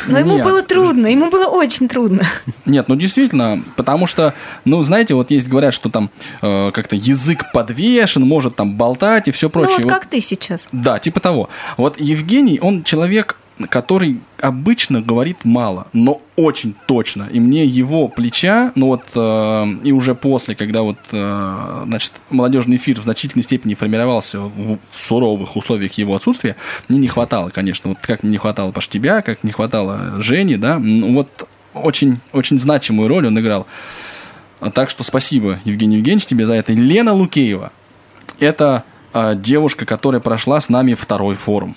[0.07, 0.45] Но ему Нет.
[0.45, 2.23] было трудно, ему было очень трудно.
[2.65, 6.09] Нет, ну действительно, потому что, ну знаете, вот есть говорят, что там
[6.41, 9.77] э, как-то язык подвешен, может там болтать и все Ну прочее.
[9.77, 10.67] вот Вот- как ты сейчас.
[10.71, 11.49] Да, типа того.
[11.77, 13.35] Вот Евгений, он человек,
[13.67, 17.27] который обычно говорит мало, но очень точно.
[17.31, 22.77] И мне его плеча, ну вот, э, и уже после, когда вот, э, значит, молодежный
[22.77, 26.55] эфир в значительной степени формировался в, в суровых условиях его отсутствия,
[26.87, 27.89] мне не хватало, конечно.
[27.89, 30.79] Вот как мне не хватало, Паш, тебя, как не хватало Жени, да.
[30.79, 33.67] Ну, вот очень, очень значимую роль он играл.
[34.73, 36.73] Так что спасибо, Евгений Евгеньевич, тебе за это.
[36.73, 37.71] Лена Лукеева.
[38.39, 41.75] Это а, девушка, которая прошла с нами второй форум.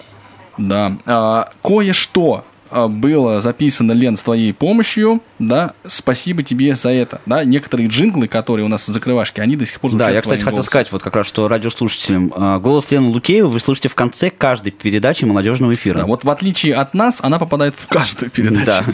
[0.59, 0.97] Да.
[1.07, 7.45] А, кое-что а, было записано, Лен, с твоей помощью, да, спасибо тебе за это, да,
[7.45, 10.39] некоторые джинглы, которые у нас в закрывашке, они до сих пор Да, звучат я, кстати,
[10.39, 10.71] твоим хотел голосом.
[10.71, 14.73] сказать вот как раз, что радиослушателям а, голос Лены Лукеева вы слышите в конце каждой
[14.73, 15.99] передачи молодежного эфира.
[15.99, 18.65] Да, вот в отличие от нас, она попадает в каждую передачу.
[18.65, 18.85] Да.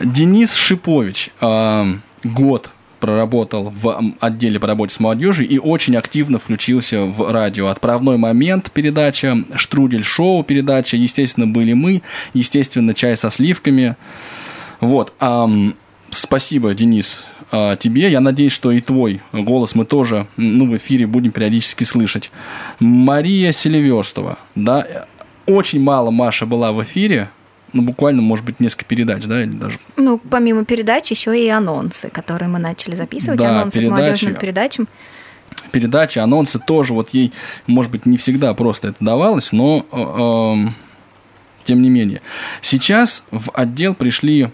[0.00, 1.86] Денис Шипович а,
[2.22, 2.70] год
[3.04, 7.68] проработал в отделе по работе с молодежью и очень активно включился в радио.
[7.68, 12.00] Отправной момент передача, Штрудель шоу передача, естественно, были мы,
[12.32, 13.96] естественно, чай со сливками.
[14.80, 15.12] Вот.
[15.20, 15.74] ам,
[16.08, 18.10] спасибо, Денис, а, тебе.
[18.10, 22.30] Я надеюсь, что и твой голос мы тоже ну, в эфире будем периодически слышать.
[22.80, 24.38] Мария Селиверстова.
[24.54, 25.06] Да,
[25.44, 27.28] очень мало Маша была в эфире.
[27.74, 32.08] Ну, буквально, может быть, несколько передач, да, или даже Ну, помимо передач, еще и анонсы,
[32.08, 33.94] которые мы начали записывать, Да, анонсы передачи.
[33.94, 34.88] к молодежным передачам.
[35.72, 37.32] передачи, анонсы тоже, вот ей,
[37.66, 40.74] может быть, не всегда просто это давалось, но э, эм,
[41.64, 42.22] тем не менее.
[42.62, 44.50] Сейчас в отдел пришли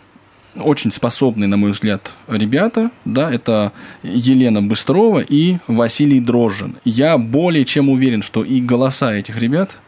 [0.56, 6.78] очень способные, на мой взгляд, ребята, да, это Елена Быстрова и Василий Дрожжин.
[6.84, 9.78] Я более чем уверен, что и голоса этих ребят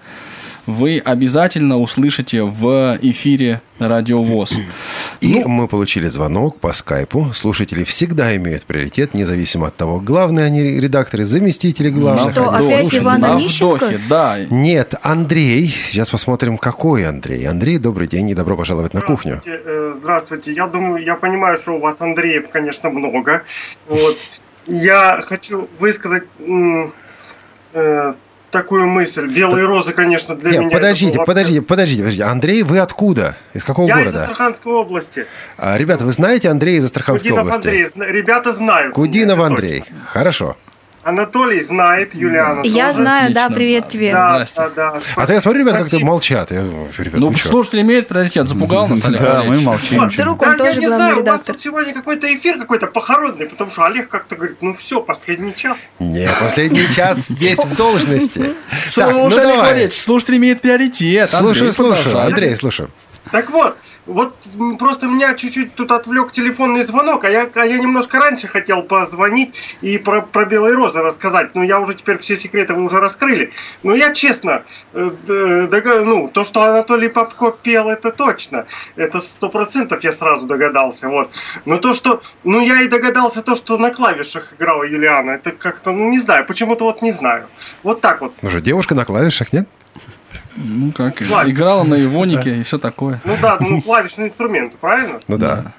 [0.66, 4.61] вы обязательно услышите в эфире Радио ВОЗ.
[5.20, 7.33] И мы получили звонок по скайпу.
[7.33, 12.33] Слушатели всегда имеют приоритет, независимо от того, главные они редакторы, заместители главных.
[12.33, 13.01] Что, они опять слушатели.
[13.01, 13.77] Ивана на Мищенко?
[13.77, 14.38] вдохе, да.
[14.51, 15.68] Нет, Андрей.
[15.68, 17.46] Сейчас посмотрим, какой Андрей.
[17.46, 19.42] Андрей, добрый день и добро пожаловать на кухню.
[19.96, 20.55] Здравствуйте, э.
[20.55, 23.42] Я думаю, я понимаю, что у вас Андреев, конечно, много.
[23.88, 24.16] Вот.
[24.66, 26.25] Я хочу высказать
[27.75, 28.14] э,
[28.53, 29.27] такую мысль.
[29.27, 30.71] Белые розы, конечно, для Нет, меня.
[30.71, 32.25] подождите, было- подождите, подождите, подождите.
[32.25, 33.35] Андрей, вы откуда?
[33.55, 34.23] Из какого Я из города?
[34.23, 35.27] Астраханской области.
[35.57, 37.69] А, ребята, вы знаете Андрея из Астраханской Кудинов области?
[37.99, 38.12] Андрей.
[38.12, 38.95] Ребята знают.
[38.95, 39.85] Кудинов меня, Андрей.
[40.07, 40.57] Хорошо.
[41.03, 42.62] Анатолий знает Юлиану.
[42.62, 42.97] Я тоже.
[43.03, 43.55] знаю, да, Отлично.
[43.57, 44.12] привет тебе.
[44.12, 44.61] Да, Здрасте.
[44.61, 45.01] да, да.
[45.17, 46.51] А то я смотрю, ребята, как-то молчат.
[46.53, 49.99] Я, ребят, Ну, ну слушатель имеет приоритет, запугал нас, Олег Да, мы молчим.
[50.01, 51.55] Вот, Вдруг Да, он я тоже не знаю, у вас редактор.
[51.55, 55.77] тут сегодня какой-то эфир какой-то похоронный, потому что Олег как-то говорит, ну все, последний час.
[55.99, 58.55] Не, последний час здесь в должности.
[58.95, 59.71] Так, ну Слушай, Олег давай.
[59.71, 61.31] Валерьевич, слушатель имеет приоритет.
[61.31, 61.73] Слушаю.
[61.75, 62.27] продолжай.
[62.27, 62.91] Андрей, слушаю.
[63.31, 64.35] Так вот, вот
[64.79, 69.55] просто меня чуть-чуть тут отвлек телефонный звонок, а я, а я немножко раньше хотел позвонить
[69.81, 71.55] и про, про белые розы рассказать.
[71.55, 73.53] Но я уже теперь все секреты вы уже раскрыли.
[73.85, 78.67] Но я честно, э, э, ну, то, что Анатолий Попко пел, это точно.
[78.97, 81.09] Это сто процентов я сразу догадался.
[81.09, 81.31] Вот.
[81.65, 82.23] Но то, что...
[82.43, 85.31] Ну, я и догадался то, что на клавишах играла Юлиана.
[85.31, 87.47] Это как-то, ну, не знаю, почему-то вот не знаю.
[87.85, 88.35] Вот так вот.
[88.43, 89.69] Ну что, девушка на клавишах, нет?
[90.57, 91.51] Ну как, Ладно.
[91.51, 93.21] играла на Ивонике и все такое.
[93.25, 95.21] Ну да, ну клавишный инструмент, правильно?
[95.29, 95.73] Ну да.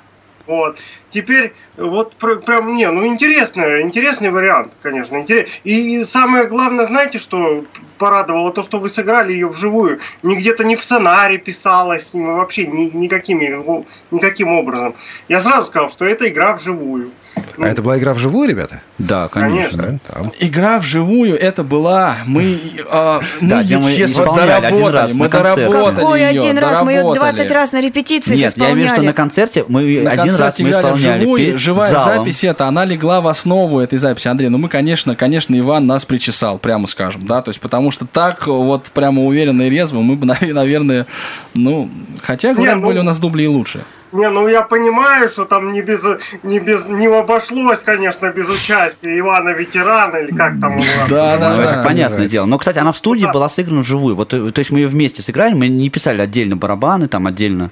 [0.45, 0.77] Вот.
[1.09, 5.15] Теперь вот пр- прям, не, ну интересный, интересный вариант, конечно.
[5.15, 7.63] интерес- И самое главное, знаете, что
[7.97, 8.51] порадовало?
[8.51, 9.99] То, что вы сыграли ее вживую.
[10.21, 14.95] Не где-то не в сценарии писалось, вообще ни, никакими, ну, никаким образом.
[15.29, 17.11] Я сразу сказал, что это игра вживую.
[17.57, 18.81] Ну, А это была игра вживую, ребята?
[18.97, 19.83] Да, конечно.
[19.83, 19.99] Конечно.
[20.09, 20.31] Да.
[20.39, 22.57] Игра вживую это была, мы,
[22.89, 25.61] а, мы Да, ее мы честно исполняли один доработали, раз мы на концерте.
[25.71, 26.81] доработали Какой её, один раз?
[26.81, 27.33] Мы ее доработали.
[27.35, 29.07] 20 раз на репетициях Нет, я имею в виду, что исполняли.
[29.07, 32.17] на концерте мы На один раз концерте мы играли исполняли вживую, живая залом.
[32.19, 34.49] запись это, она легла в основу этой записи, Андрей.
[34.49, 38.47] Ну мы, конечно, конечно, Иван нас причесал, прямо скажем, да, то есть потому что так
[38.47, 41.07] вот прямо уверенно и резво мы бы, наверное,
[41.53, 41.89] ну,
[42.21, 43.83] хотя, говорят, ну- были у нас дубли и лучше.
[44.13, 46.01] Не, ну я понимаю, что там не без,
[46.43, 51.09] не без, не обошлось, конечно, без участия Ивана Ветерана или как там у нас.
[51.09, 52.45] Да, да, Ну, это понятное дело.
[52.45, 54.15] Но, кстати, она в студии была сыграна вживую.
[54.15, 57.71] Вот, э, то есть мы ее вместе сыграли, мы не писали отдельно барабаны, там отдельно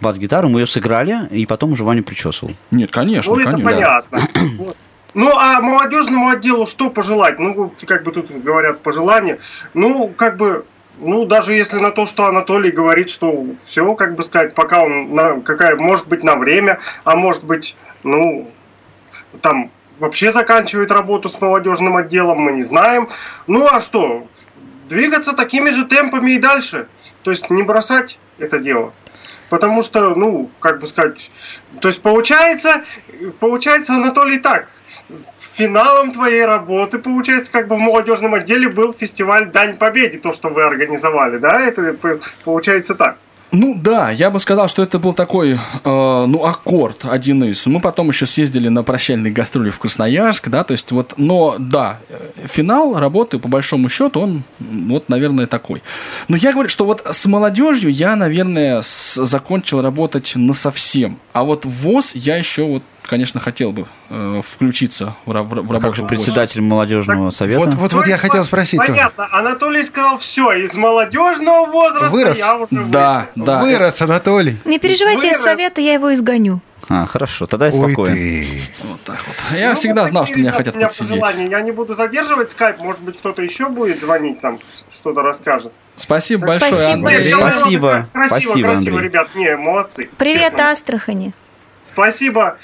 [0.00, 2.52] бас-гитару, мы ее сыграли, и потом уже Ваня причесывал.
[2.70, 3.70] Нет, конечно, Ну, это конечно.
[3.72, 4.20] понятно.
[4.58, 4.76] Вот.
[5.14, 7.38] Ну, а молодежному отделу что пожелать?
[7.38, 9.38] Ну, как бы тут говорят пожелания.
[9.72, 10.64] Ну, как бы,
[11.00, 15.14] ну, даже если на то, что Анатолий говорит, что все, как бы сказать, пока он,
[15.14, 18.50] на, какая, может быть, на время, а может быть, ну,
[19.40, 23.08] там, вообще заканчивает работу с молодежным отделом, мы не знаем.
[23.46, 24.26] Ну, а что?
[24.88, 26.88] Двигаться такими же темпами и дальше.
[27.22, 28.92] То есть не бросать это дело.
[29.50, 31.30] Потому что, ну, как бы сказать,
[31.80, 32.84] то есть получается,
[33.40, 34.68] получается, Анатолий, так,
[35.58, 40.48] финалом твоей работы, получается, как бы в молодежном отделе был фестиваль Дань Победе, то, что
[40.48, 41.60] вы организовали, да?
[41.60, 41.96] Это
[42.44, 43.16] получается так.
[43.50, 47.64] Ну да, я бы сказал, что это был такой, э, ну, аккорд один из.
[47.64, 51.98] Мы потом еще съездили на прощальные гастроли в Красноярск, да, то есть вот, но да,
[52.10, 55.82] э, финал работы, по большому счету, он вот, наверное, такой.
[56.28, 61.18] Но я говорю, что вот с молодежью я, наверное, с- закончил работать на совсем.
[61.32, 65.70] А вот ВОЗ я еще вот, конечно, хотел бы э, включиться в, в, в Как
[65.72, 65.94] работу.
[65.94, 66.16] же в ВОЗе.
[66.16, 67.60] председатель молодежного совета.
[67.60, 68.92] Вот, вот, вот я хотел спросить тоже.
[68.92, 72.38] Понятно, Анатолий сказал, все, из молодежного возраста Вырос.
[72.38, 73.60] я уже Да, да.
[73.62, 74.58] Вырос, Анатолий.
[74.64, 75.42] Не переживайте, из Вырос.
[75.44, 76.60] совета я его изгоню.
[76.90, 78.14] А, хорошо, тогда я Ой спокоен.
[78.14, 78.46] ты.
[78.84, 79.58] Вот так вот.
[79.58, 81.20] Я Ну, всегда вот знал, что меня хотят подсидеть.
[81.20, 81.48] пожелания.
[81.50, 84.58] Я не буду задерживать скайп, может быть, кто-то еще будет звонить там,
[84.92, 85.72] что-то расскажет.
[85.96, 86.92] Спасибо большое, Спасибо.
[86.94, 87.32] Андрей.
[87.34, 88.08] Спасибо.
[88.12, 89.00] Красиво, Спасибо, красиво, Андрей.
[89.08, 89.28] ребят.
[89.34, 90.08] Не, молодцы.
[90.16, 90.70] Привет, честно.
[90.70, 91.32] Астрахани.
[91.84, 92.56] Спасибо.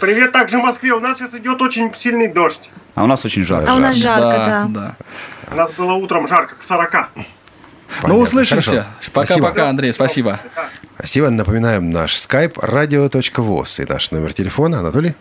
[0.00, 0.92] Привет также Москве.
[0.92, 2.70] У нас сейчас идет очень сильный дождь.
[2.94, 3.70] А у нас очень жарко.
[3.70, 4.66] А у нас жарко, да.
[4.68, 4.96] да.
[5.52, 6.92] У нас было утром жарко, к 40.
[7.16, 7.24] Ну,
[8.02, 8.22] Понятно.
[8.22, 8.70] услышимся.
[8.70, 8.86] Хорошо.
[9.12, 9.68] Пока-пока.
[9.68, 10.40] Андрей, спасибо.
[10.98, 11.30] Спасибо.
[11.30, 14.80] Напоминаем наш skype radio.voz и наш номер телефона.
[14.80, 15.14] Анатолий?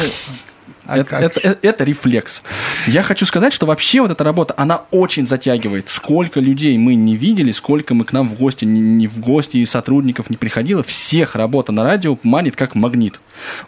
[0.85, 2.43] А это, это- это- это рефлекс.
[2.87, 5.89] Я хочу сказать, что вообще вот эта работа, она очень затягивает.
[5.89, 9.57] Сколько людей мы не видели, сколько мы к нам в гости, не, не в гости
[9.57, 13.19] и сотрудников не приходило, всех работа на радио манит как магнит.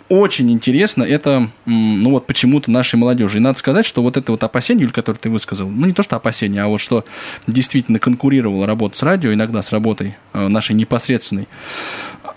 [0.10, 3.38] Очень интересно это, ну вот почему-то нашей молодежи.
[3.38, 6.04] И надо сказать, что вот это вот опасение, Юль, которое ты высказал, ну не то
[6.04, 7.06] что опасение, а вот что
[7.48, 11.48] действительно конкурировала работа с радио, иногда с работой э, нашей непосредственной,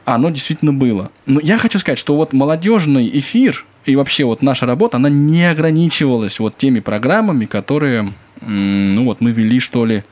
[0.04, 1.10] оно действительно было.
[1.26, 5.44] Но я хочу сказать, что вот молодежный эфир и вообще вот наша работа, она не
[5.50, 10.04] ограничивалась вот теми программами, которые, ну вот мы вели, что ли,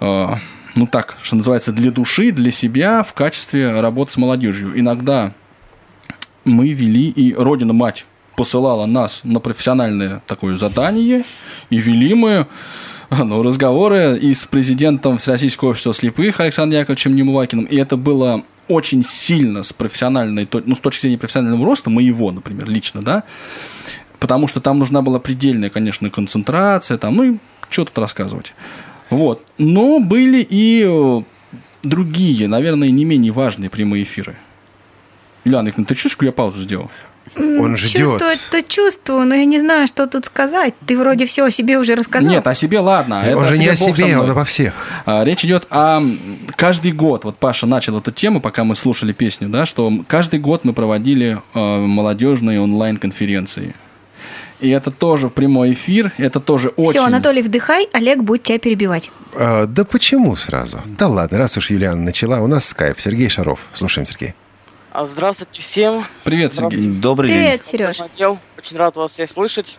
[0.00, 0.26] э,
[0.74, 4.78] ну так, что называется, для души, для себя в качестве работы с молодежью.
[4.78, 5.32] Иногда
[6.44, 8.06] мы вели, и Родина-Мать
[8.36, 11.24] посылала нас на профессиональное такое задание,
[11.70, 12.46] и вели мы
[13.10, 19.04] ну, разговоры и с президентом Всероссийского общества слепых Александром Яковлевичем Немувакиным, и это было очень
[19.04, 23.24] сильно с профессиональной, ну, с точки зрения профессионального роста, моего, например, лично, да,
[24.18, 27.36] потому что там нужна была предельная, конечно, концентрация, там, ну, и
[27.70, 28.54] что тут рассказывать.
[29.10, 29.44] Вот.
[29.58, 31.22] Но были и э,
[31.82, 34.36] другие, наверное, не менее важные прямые эфиры.
[35.44, 36.90] Ильяна Игнатьевна, ты чувствуешь, что я паузу сделал?
[37.36, 38.20] Он ждет.
[38.20, 40.74] Чувствую-то чувствую, но я не знаю, что тут сказать.
[40.86, 42.30] Ты вроде все о себе уже рассказал.
[42.30, 43.22] Нет, о себе ладно.
[43.24, 44.24] это Он же не о себе, мной.
[44.24, 44.72] он обо всех.
[45.06, 46.02] А, Речь идет о
[46.56, 47.24] каждый год.
[47.24, 51.38] Вот Паша начал эту тему, пока мы слушали песню, да, что каждый год мы проводили
[51.54, 53.74] э, молодежные онлайн-конференции.
[54.60, 56.98] И это тоже прямой эфир, это тоже очень...
[56.98, 59.10] Все, Анатолий, вдыхай, Олег будет тебя перебивать.
[59.34, 60.80] А, да почему сразу?
[60.98, 63.00] Да ладно, раз уж Юлиана начала, у нас скайп.
[63.00, 63.60] Сергей Шаров.
[63.74, 64.34] Слушаем, Сергей.
[64.98, 66.04] А, Здравствуйте всем.
[66.24, 66.82] Привет, Сергей.
[66.82, 67.38] Добрый день.
[67.38, 68.00] Привет, Сереж.
[68.00, 68.40] Отдел.
[68.58, 69.78] Очень рад вас всех слышать.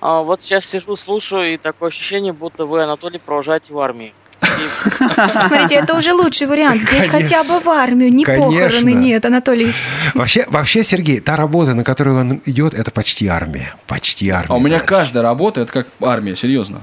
[0.00, 4.14] А, вот сейчас сижу, слушаю, и такое ощущение, будто вы, Анатолий, провожаете в армии.
[4.40, 6.80] Смотрите, это уже лучший вариант.
[6.80, 7.20] Здесь Конечно.
[7.20, 8.48] хотя бы в армию, не Конечно.
[8.48, 9.74] похороны нет, Анатолий.
[10.14, 13.74] Вообще, вообще, Сергей, та работа, на которую он идет, это почти армия.
[13.86, 14.54] Почти армия.
[14.54, 14.88] А у меня товарищ.
[14.88, 16.80] каждая работа, это как армия, серьезно.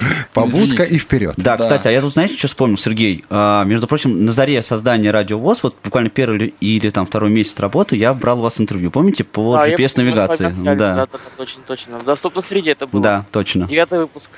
[0.32, 1.34] Побудка и вперед.
[1.36, 1.64] Да, Да.
[1.64, 3.24] кстати, а я тут, знаете, что вспомнил, Сергей?
[3.30, 7.58] А, между прочим, на заре создания Радио ВОЗ, вот буквально первый или, там второй месяц
[7.60, 10.54] работы, я брал у вас интервью, помните, по с GPS-навигации?
[10.58, 11.98] да, да, точно, точно.
[11.98, 13.02] В доступной среде это было.
[13.02, 13.66] да, точно.
[13.68, 14.30] Девятый выпуск.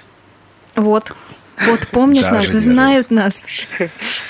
[0.74, 1.12] Вот.
[1.66, 3.42] Вот помнят Даже нас, не знают нас.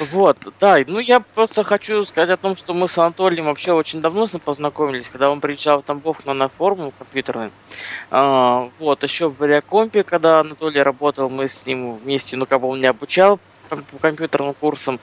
[0.00, 4.00] Вот, да, ну я просто хочу сказать о том, что мы с Анатолием вообще очень
[4.00, 7.50] давно с ним познакомились, когда он приезжал в Тамбов на, на форум компьютерный.
[8.10, 12.68] А, вот, еще в Вариакомпе, когда Анатолий работал, мы с ним вместе, ну, как бы
[12.68, 15.00] он меня обучал по по компьютерным курсам.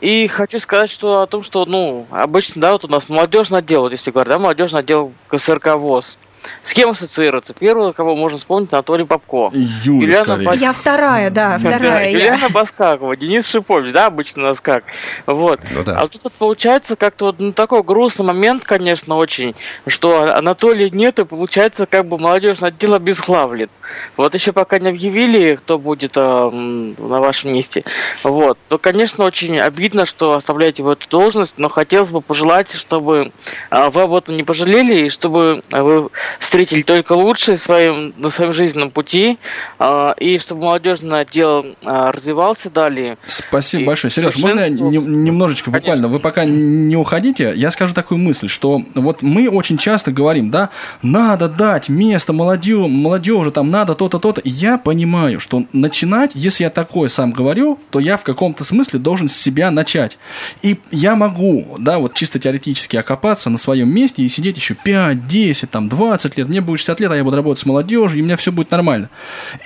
[0.00, 3.82] И хочу сказать, что о том, что, ну, обычно, да, вот у нас молодежный отдел,
[3.82, 6.18] вот если говорить, да, молодежный отдел КСРК ВОЗ.
[6.62, 7.54] С кем ассоциируется?
[7.54, 9.50] Первого, кого можно вспомнить, Анатолий Попко.
[9.52, 10.60] Юля, Юлиана скорее.
[10.60, 12.10] Я вторая, да, вторая.
[12.10, 14.84] Юлиана Баскакова, Денис Шипович, да, обычно у нас как.
[15.26, 15.60] Вот.
[15.70, 16.00] Ну да.
[16.00, 19.54] А тут вот получается как-то вот ну, такой грустный момент, конечно, очень,
[19.86, 23.68] что Анатолия нет, и получается как бы молодежный отдел обезглавлен.
[24.16, 27.84] Вот еще пока не объявили, кто будет м, на вашем месте.
[28.22, 28.58] Вот.
[28.68, 33.32] То, конечно, очень обидно, что оставляете вы эту должность, но хотелось бы пожелать, чтобы
[33.70, 36.08] а, вы об этом не пожалели, и чтобы вы
[36.38, 39.38] встретили только лучшее в своем, на своем жизненном пути,
[39.78, 43.18] а, и чтобы молодежный отдел а, развивался далее.
[43.26, 44.10] Спасибо И большое.
[44.10, 45.80] Сереж, можно я не- немножечко Конечно.
[45.92, 50.50] буквально, вы пока не уходите, я скажу такую мысль, что вот мы очень часто говорим,
[50.50, 50.70] да,
[51.02, 54.40] надо дать место молодежи, молодежи там надо то-то, то-то.
[54.44, 59.28] Я понимаю, что начинать, если я такое сам говорю, то я в каком-то смысле должен
[59.28, 60.18] с себя начать.
[60.62, 65.26] И я могу, да, вот чисто теоретически окопаться на своем месте и сидеть еще 5,
[65.26, 66.48] 10, там, 20 лет.
[66.48, 68.70] Мне будет 60 лет, а я буду работать с молодежью, и у меня все будет
[68.70, 69.10] нормально.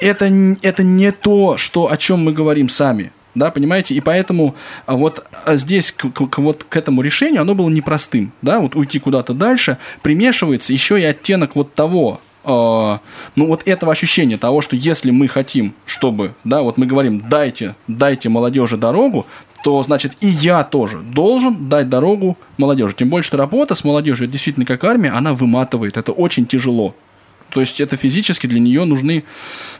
[0.00, 0.26] Это,
[0.62, 3.12] это не то, что, о чем мы говорим сами.
[3.34, 3.94] Да, понимаете?
[3.94, 8.32] И поэтому а, вот а, здесь к, к- вот к этому решению оно было непростым.
[8.42, 13.00] Да, вот уйти куда-то дальше, примешивается еще и оттенок вот того, а,
[13.36, 17.76] ну вот этого ощущения того, что если мы хотим, чтобы, да, вот мы говорим, дайте,
[17.86, 19.26] дайте молодежи дорогу,
[19.62, 22.94] то значит и я тоже должен дать дорогу молодежи.
[22.94, 26.94] Тем более, что работа с молодежью, действительно как армия, она выматывает, это очень тяжело.
[27.50, 29.24] То есть это физически для нее нужны,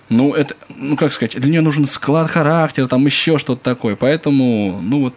[0.08, 3.96] ну это, ну как сказать, для нее нужен склад характера, там еще что-то такое.
[3.96, 5.14] Поэтому, ну вот,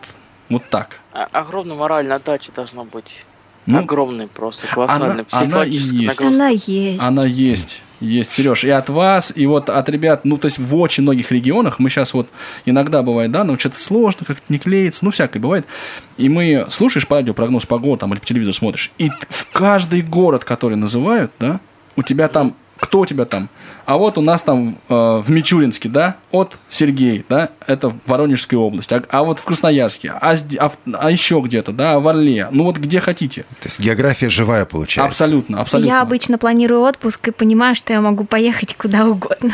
[0.49, 0.99] вот так.
[1.13, 3.25] А- Огромная моральная отдача должна быть.
[3.65, 6.19] Ну, Огромный просто, колоссальный, она и психологическая есть.
[6.19, 6.27] нагрузка.
[6.27, 7.01] Она есть.
[7.01, 7.81] Она есть.
[8.01, 11.31] Есть, Сереж, и от вас, и вот от ребят, ну, то есть в очень многих
[11.31, 12.27] регионах, мы сейчас вот,
[12.65, 15.65] иногда бывает, да, ну, что-то сложно, как-то не клеится, ну, всякое бывает,
[16.17, 20.01] и мы слушаешь по радио прогноз погоды, там, или по телевизору смотришь, и в каждый
[20.01, 21.61] город, который называют, да,
[21.95, 23.49] у тебя там, кто у тебя там?
[23.85, 28.91] А вот у нас там э, в Мичуринске, да, от Сергей, да, это Воронежская область,
[28.91, 32.77] а, а вот в Красноярске, а, а, а еще где-то, да, в Орле, ну, вот
[32.77, 33.43] где хотите.
[33.61, 35.23] То есть география живая получается.
[35.23, 35.89] Абсолютно, абсолютно.
[35.89, 39.53] Я обычно планирую отпуск и понимаю, что я могу поехать куда угодно.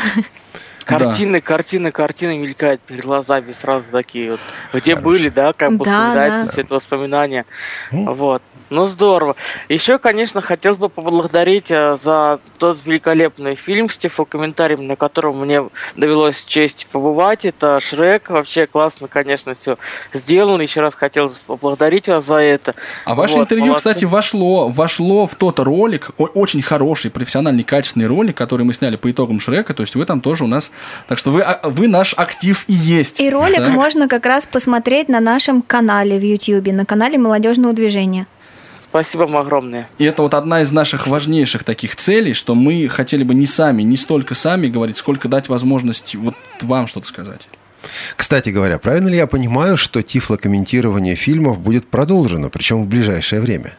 [0.84, 4.40] Картины, картины, картины мелькают перед глазами сразу такие вот.
[4.72, 5.04] Где Хорошо.
[5.08, 6.52] были, да, как бы Да, вспоминается да.
[6.52, 7.46] все это воспоминания.
[7.92, 8.42] Вот.
[8.70, 9.34] Ну здорово.
[9.68, 15.68] Еще, конечно, хотелось бы поблагодарить э, за тот великолепный фильм с тифлокомментарием, на котором мне
[15.96, 17.44] довелось честь побывать.
[17.44, 18.30] Это Шрек.
[18.30, 19.76] Вообще классно, конечно, все
[20.12, 20.62] сделано.
[20.62, 22.74] Еще раз хотел поблагодарить вас за это.
[23.04, 23.90] А ваше Вот, интервью, молодцы.
[23.90, 29.10] кстати, вошло, вошло в тот ролик, очень хороший, профессиональный, качественный ролик, который мы сняли по
[29.10, 29.74] итогам Шрека.
[29.74, 30.70] То есть вы там тоже у нас.
[31.08, 33.20] Так что вы, а, вы наш актив и есть.
[33.20, 33.68] И ролик Да?
[33.70, 38.26] можно как раз посмотреть на нашем канале в YouTube, на канале Молодежного движения.
[38.90, 39.88] Спасибо вам огромное.
[39.98, 43.82] И это вот одна из наших важнейших таких целей, что мы хотели бы не сами,
[43.82, 47.48] не столько сами говорить, сколько дать возможность вот вам что-то сказать.
[48.16, 53.74] Кстати говоря, правильно ли я понимаю, что тифлокомментирование фильмов будет продолжено, причем в ближайшее время?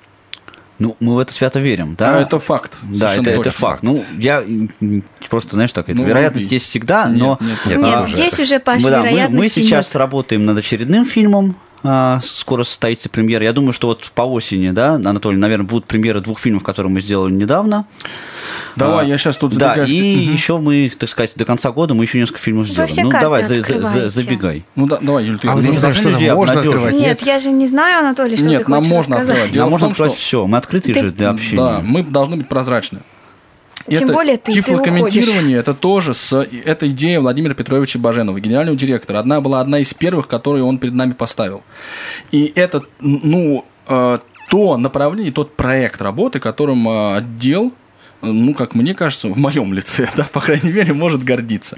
[0.80, 2.18] Ну, мы в это свято верим, да?
[2.18, 2.72] А это факт.
[2.82, 3.84] Да, это, это факт.
[3.84, 4.44] Ну, я
[5.30, 7.38] просто, знаешь, так, это Ну, вероятность вроде- есть всегда, Нет, но...
[7.40, 9.96] нет, Нет, Нет, здесь уже, Паш, мы, да, мы, мы сейчас нет.
[9.96, 11.56] работаем над очередным фильмом.
[11.84, 13.44] А, скоро состоится премьера.
[13.44, 17.02] Я думаю, что вот по осени, да, Анатолий, наверное, будут премьеры двух фильмов, которые мы
[17.02, 17.86] сделали недавно.
[18.76, 19.88] Давай, А, я сейчас тут Да, забегаю.
[19.90, 20.34] и Мгм.
[20.34, 23.06] еще мы, так сказать, до конца года мы еще несколько фильмов Вы сделаем.
[23.06, 24.66] ну, давай, за- за- забегай.
[24.76, 25.48] Ну да, давай, Юль, ты.
[25.48, 26.94] А я не знаю, что нам можно открывать.
[26.94, 29.52] Нет, я же не знаю, Анатолий, что Нет, ты нам хочешь можно открывать.
[29.52, 30.48] Дело Нам можно том, открыть что- все.
[30.48, 31.58] Мы открыты Ты- же для общения.
[31.58, 33.00] Да, мы должны быть прозрачны.
[33.88, 36.34] Тем это более ты- ты тифлокомментирование это тоже с
[36.66, 39.20] это идея Владимира Петровича Баженова, генерального директора.
[39.20, 41.64] Одна была одна из первых, которую он перед нами поставил.
[42.32, 44.20] И это, ну, э,
[44.50, 47.72] то направление, тот проект работы, которым э, отдел,
[48.22, 51.78] э, ну, как мне кажется, в моем лице, да, по крайней мере, может гордиться.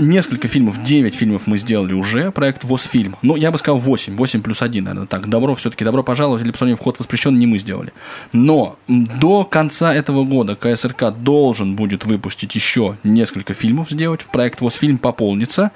[0.00, 3.16] Несколько фильмов, 9 фильмов мы сделали уже, проект ВОЗ-фильм.
[3.22, 5.28] Ну, я бы сказал 8, 8 плюс 1, наверное, так.
[5.28, 7.92] Добро все-таки, добро пожаловать, или псевдоним вход воспрещен, не мы сделали.
[8.32, 14.22] Но до конца этого года КСРК должен будет выпустить еще несколько фильмов сделать.
[14.22, 15.70] В проект ВОЗ-фильм пополнится.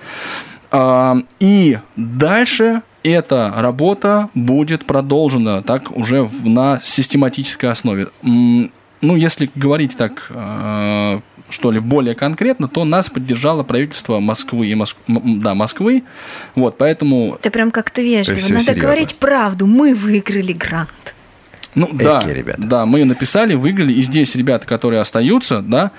[0.72, 8.08] А, И дальше эта работа будет продолжена так уже на систематической основе.
[8.22, 11.20] Ну, если говорить так, э,
[11.50, 16.02] что ли, более конкретно, то нас поддержало правительство Москвы и Моск- да, Москвы.
[16.54, 18.40] Вот, поэтому, Ты прям как-то вежливо.
[18.48, 18.74] Надо серьезно.
[18.82, 19.66] говорить правду.
[19.66, 20.88] Мы выиграли грант.
[21.74, 22.62] ну да, Экие ребята.
[22.62, 25.90] да, мы написали, выиграли, и здесь ребята, которые остаются, да,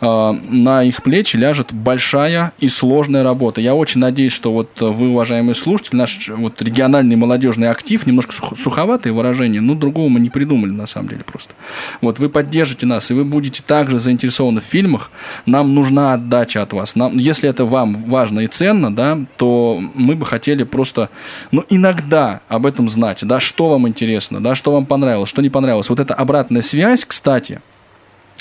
[0.00, 3.60] на их плечи ляжет большая и сложная работа.
[3.60, 8.32] Я очень надеюсь, что вот э, вы, уважаемые слушатели, наш вот региональный молодежный актив, немножко
[8.32, 11.54] сух- суховатое выражение, но другого мы не придумали на самом деле просто.
[12.00, 15.10] Вот вы поддержите нас, и вы будете также заинтересованы в фильмах,
[15.46, 16.94] нам нужна отдача от вас.
[16.94, 21.10] Нам, если это вам важно и ценно, да, то мы бы хотели просто,
[21.50, 25.50] ну, иногда об этом знать, да, что вам интересно, да, что вам понравилось, что не
[25.50, 25.88] понравилось.
[25.88, 27.60] Вот эта обратная связь, кстати,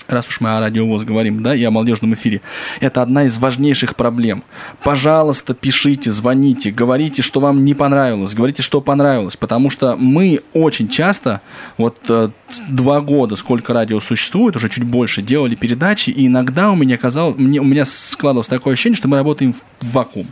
[0.07, 2.41] раз уж мы о радиовоз говорим, да, и о молодежном эфире,
[2.79, 4.43] это одна из важнейших проблем.
[4.83, 10.87] Пожалуйста, пишите, звоните, говорите, что вам не понравилось, говорите, что понравилось, потому что мы очень
[10.87, 11.41] часто,
[11.77, 12.29] вот э,
[12.69, 17.35] два года, сколько радио существует, уже чуть больше, делали передачи, и иногда у меня казалось,
[17.37, 20.27] мне, у меня складывалось такое ощущение, что мы работаем в, вакуум.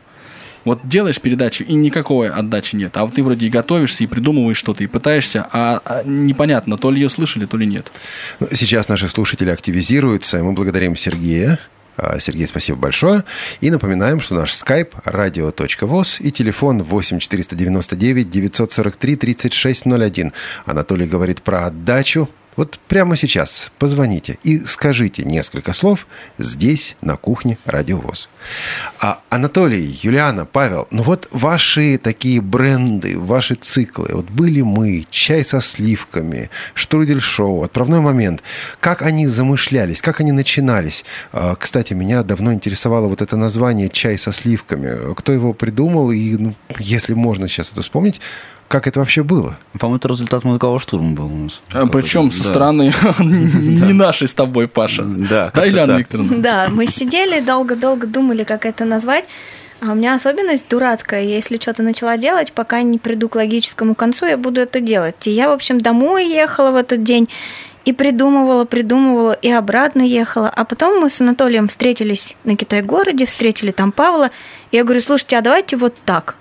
[0.66, 2.98] Вот делаешь передачу, и никакой отдачи нет.
[2.98, 6.92] А вот ты вроде и готовишься, и придумываешь что-то, и пытаешься, а, а непонятно, то
[6.92, 7.92] ли ее слышали, то ли нет.
[8.40, 11.60] Ну, Сейчас наши слушатели активизируются, и мы благодарим Сергея.
[11.98, 13.24] А, Сергей, спасибо большое.
[13.62, 20.34] И напоминаем, что наш скайп radio.voz и телефон 8 499 943 3601.
[20.66, 22.30] Анатолий говорит про отдачу.
[22.56, 28.30] Вот прямо сейчас позвоните и скажите несколько слов здесь, на кухне Радиовоз.
[29.00, 35.44] А Анатолий, Юлиана, Павел, ну вот ваши такие бренды, ваши циклы, вот были мы, чай
[35.44, 38.42] со сливками, штрудель-шоу, отправной момент,
[38.80, 41.04] как они замышлялись, как они начинались?
[41.34, 45.14] А, Кстати, меня давно интересовало вот это название «чай со сливками».
[45.14, 48.22] Кто его придумал и, ну, если можно сейчас это вспомнить,
[48.68, 49.58] как это вообще было?
[49.80, 51.62] По-моему, это результат мозгового штурма был у нас.
[51.92, 52.50] Причем со Да.
[52.50, 55.04] стороны не нашей с тобой, Паша.
[55.04, 55.98] Да, Да, Ильяна.
[55.98, 56.38] Викторовна?
[56.38, 59.26] Да, мы сидели, долго-долго думали, как это назвать.
[59.82, 61.24] А у меня особенность дурацкая.
[61.24, 65.28] Я Если что-то начала делать, пока не приду к логическому концу, я буду это делать.
[65.28, 67.28] И я, в общем, домой ехала в этот день
[67.84, 70.50] и придумывала, придумывала, и обратно ехала.
[70.50, 74.32] А потом мы с Анатолием встретились на Китай-городе, встретили там Павла.
[74.72, 76.38] И я говорю, слушайте, а давайте вот так.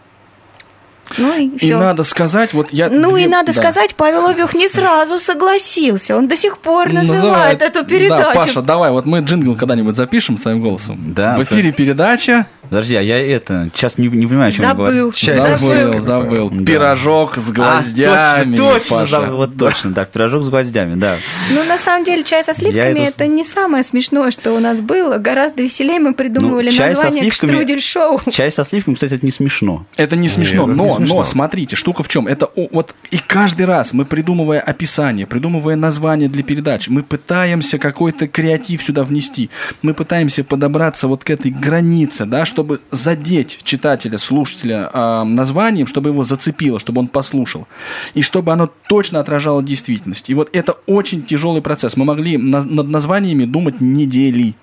[1.18, 1.78] Ну и И все.
[1.78, 2.88] надо сказать, вот я...
[2.88, 3.52] Ну две- и надо да.
[3.52, 6.16] сказать, Павел Обюх не сразу согласился.
[6.16, 8.22] Он до сих пор называет, эту передачу.
[8.34, 10.98] Да, Паша, давай, вот мы джингл когда-нибудь запишем своим голосом.
[11.14, 12.46] Да, В эфире передача.
[12.70, 14.84] Подожди, а я это, сейчас не, не понимаю, о чем я Забыл.
[14.86, 15.12] говорю.
[15.12, 16.00] Чай забыл, забыл.
[16.00, 16.50] забыл.
[16.50, 16.64] Да.
[16.64, 18.16] Пирожок с гвоздями.
[18.16, 19.10] А, точно, точно, Паша.
[19.10, 21.18] забыл, вот точно, да, пирожок с гвоздями, да.
[21.50, 23.02] Ну, на самом деле, чай со сливками Я это...
[23.02, 25.18] это- не самое смешное, что у нас было.
[25.18, 28.20] Гораздо веселее мы придумывали Ну, чай со название к сливками- штрудель-шоу.
[28.32, 29.84] Чай со сливками, кстати, это не смешно.
[29.98, 31.16] Это не смешно, но, смешно.
[31.16, 32.26] но смотрите, штука в чем?
[32.26, 38.28] Это вот и каждый раз мы придумывая описание, придумывая название для передач, мы пытаемся какой-то
[38.28, 39.50] креатив сюда внести,
[39.82, 46.10] мы пытаемся подобраться вот к этой границе, да, чтобы задеть читателя, слушателя а, названием, чтобы
[46.10, 47.66] его зацепило, чтобы он послушал,
[48.14, 50.30] и чтобы оно точно отражало действительность.
[50.30, 51.96] И вот это очень тяжелый процесс.
[51.96, 54.54] Мы могли на- над названиями думать недели.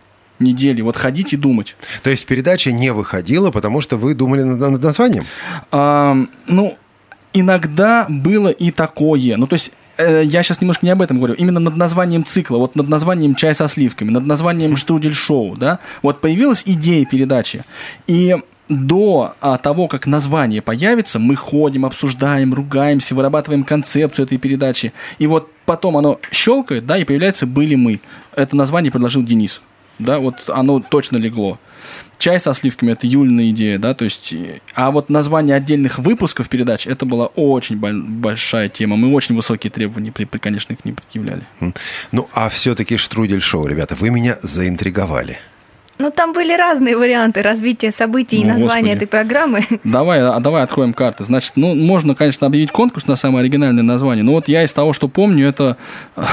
[0.41, 0.81] Недели.
[0.81, 1.75] Вот ходить и думать.
[2.03, 5.25] То есть передача не выходила, потому что вы думали над, над названием?
[5.71, 6.77] Ам, ну,
[7.33, 9.37] иногда было и такое.
[9.37, 11.35] Ну, то есть, э, я сейчас немножко не об этом говорю.
[11.35, 16.21] Именно над названием цикла, вот над названием «Чай со сливками», над названием «Штрудель-шоу», да, вот
[16.21, 17.63] появилась идея передачи.
[18.07, 18.35] И
[18.69, 24.93] до а, того, как название появится, мы ходим, обсуждаем, ругаемся, вырабатываем концепцию этой передачи.
[25.19, 27.99] И вот потом оно щелкает, да, и появляется «Были мы».
[28.33, 29.61] Это название предложил Денис.
[29.99, 31.59] Да, вот оно точно легло.
[32.17, 34.33] Чай со сливками– это Юльная идея, да, то есть...
[34.75, 38.95] А вот название отдельных выпусков передач– это была очень боль- большая тема.
[38.95, 41.41] Мы очень высокие требования, при, конечно, к ним предъявляли.
[42.11, 45.39] Ну, а все-таки штрудель-шоу, ребята, вы меня заинтриговали.
[46.01, 48.95] Ну, там были разные варианты развития событий и Ну, названия господи.
[48.95, 49.67] этой программы.
[49.83, 51.23] Давай, а, давай откроем карты.
[51.25, 54.93] Значит, ну, можно, конечно, объявить конкурс на самое оригинальное название, но вот я из того,
[54.93, 55.77] что помню, это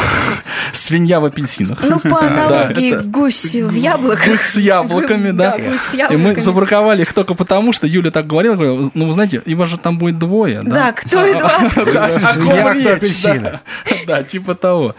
[0.73, 1.79] свинья в апельсинах.
[1.83, 4.27] Ну, по Да, аналогии это гусь в яблоках.
[4.27, 5.57] Гусь с яблоками, да.
[5.59, 9.13] гусь с И мы забраковали их только потому, что Юля так говорила, говорила, ну, вы
[9.13, 10.71] знаете, и вас же там будет двое, да?
[10.71, 11.73] Да, кто из вас?
[11.73, 13.61] Свинья, кто да.
[14.07, 14.95] Да, типа того.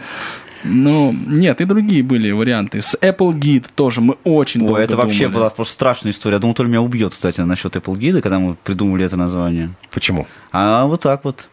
[0.64, 2.82] Ну, нет, и другие были варианты.
[2.82, 5.34] С Applegate тоже мы очень Ой, долго это вообще думали.
[5.34, 6.34] была просто страшная история.
[6.36, 9.70] Я думал, Толя меня убьет, кстати, насчет Apple Guide, когда мы придумали это название.
[9.90, 10.26] Почему?
[10.52, 11.48] А вот так вот.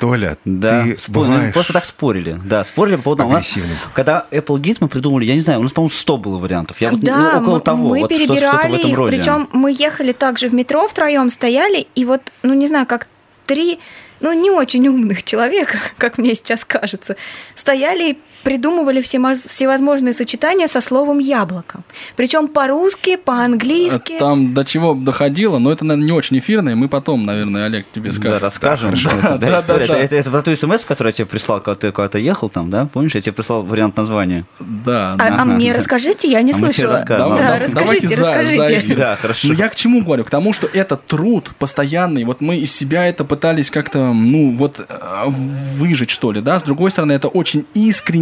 [0.00, 2.38] Толя, Да, ты спо- ну, бываешь просто так спорили.
[2.44, 3.26] Да, спорили по поводу...
[3.26, 3.54] у нас-.
[3.94, 6.80] Когда Apple Guide мы придумали, я не знаю, у нас, по-моему, 100 было вариантов.
[6.80, 8.96] Я вот, да, ну, около мы, того, мы вот что- перебирали что-то в этом их,
[8.96, 9.16] роде.
[9.16, 13.08] причем мы ехали также в метро втроем стояли, и вот, ну не знаю, как
[13.46, 13.78] три,
[14.20, 17.16] ну не очень умных человека, как мне сейчас кажется,
[17.54, 21.80] стояли придумывали всевозможные сочетания со словом яблоко.
[22.16, 24.16] Причем по-русски, по-английски.
[24.18, 26.74] Там до чего доходило, но это, наверное, не очень эфирное.
[26.74, 28.42] Мы потом, наверное, Олег тебе Да, скажет.
[28.42, 28.94] расскажем.
[29.04, 29.74] Да, Да, да, да.
[29.76, 32.70] Это, это, это про ту смс, которую я тебе прислал, когда ты куда-то ехал там,
[32.70, 32.86] да?
[32.86, 34.44] Помнишь, я тебе прислал вариант названия?
[34.60, 35.36] Да, А, да.
[35.42, 37.04] а мне расскажите, я не А слышала.
[37.06, 38.80] Да, расскажите, расскажите.
[38.88, 39.48] за- Да, хорошо.
[39.48, 40.24] Ну, я к чему говорю?
[40.24, 42.24] К тому, что это труд постоянный.
[42.24, 46.58] Вот мы из себя это пытались как-то, ну, вот, э, выжить, что ли, да?
[46.58, 47.66] С другой стороны, это очень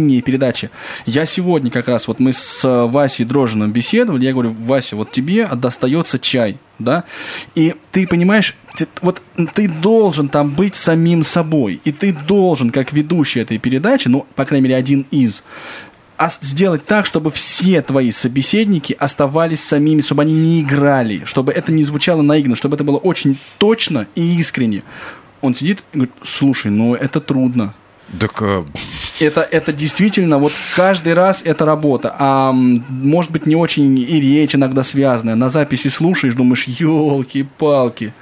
[0.07, 0.69] искренние передачи.
[1.05, 5.11] Я сегодня как раз, вот мы с э, Васей Дрожиным беседовали, я говорю, Вася, вот
[5.11, 7.03] тебе достается чай, да?
[7.55, 8.55] И ты понимаешь,
[9.01, 9.21] вот
[9.53, 14.45] ты должен там быть самим собой, и ты должен, как ведущий этой передачи, ну, по
[14.45, 15.43] крайней мере, один из,
[16.17, 21.71] а сделать так, чтобы все твои собеседники оставались самими, чтобы они не играли, чтобы это
[21.71, 24.83] не звучало наигранно, чтобы это было очень точно и искренне.
[25.41, 27.73] Он сидит и говорит, слушай, ну это трудно.
[28.19, 28.63] Так, э,
[29.19, 32.15] Это, это действительно, вот каждый раз это работа.
[32.17, 35.35] А может быть, не очень и речь иногда связанная.
[35.35, 38.13] На записи слушаешь, думаешь, елки-палки.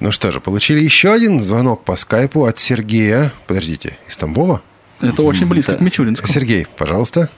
[0.00, 3.32] ну что же, получили еще один звонок по скайпу от Сергея.
[3.46, 4.62] Подождите, из Тамбова?
[5.00, 6.32] Это очень близко к Мичуринскому.
[6.32, 7.28] Сергей, пожалуйста.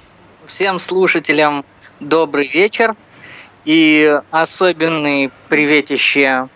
[0.46, 1.64] Всем слушателям
[2.01, 2.94] добрый вечер
[3.64, 6.48] и особенный приветище э,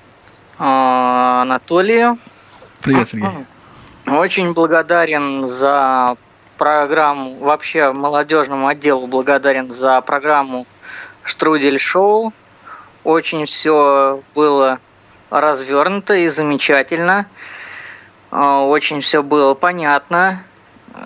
[0.58, 2.18] Анатолию.
[2.80, 3.28] Привет, Сергей.
[4.06, 6.18] Очень благодарен за
[6.58, 10.66] программу, вообще молодежному отделу благодарен за программу
[11.22, 12.34] Штрудель Шоу.
[13.02, 14.78] Очень все было
[15.30, 17.26] развернуто и замечательно.
[18.30, 20.42] Э, Очень все было понятно.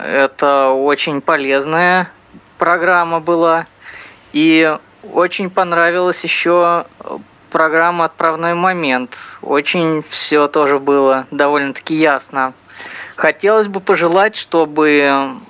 [0.05, 2.11] Это очень полезная
[2.59, 3.67] программа была.
[4.33, 4.77] И
[5.13, 6.85] очень понравилась еще
[7.51, 9.17] программа «Отправной момент».
[9.41, 12.55] Очень все тоже было довольно-таки ясно.
[13.19, 15.41] Хотелось бы пожелать, чтобы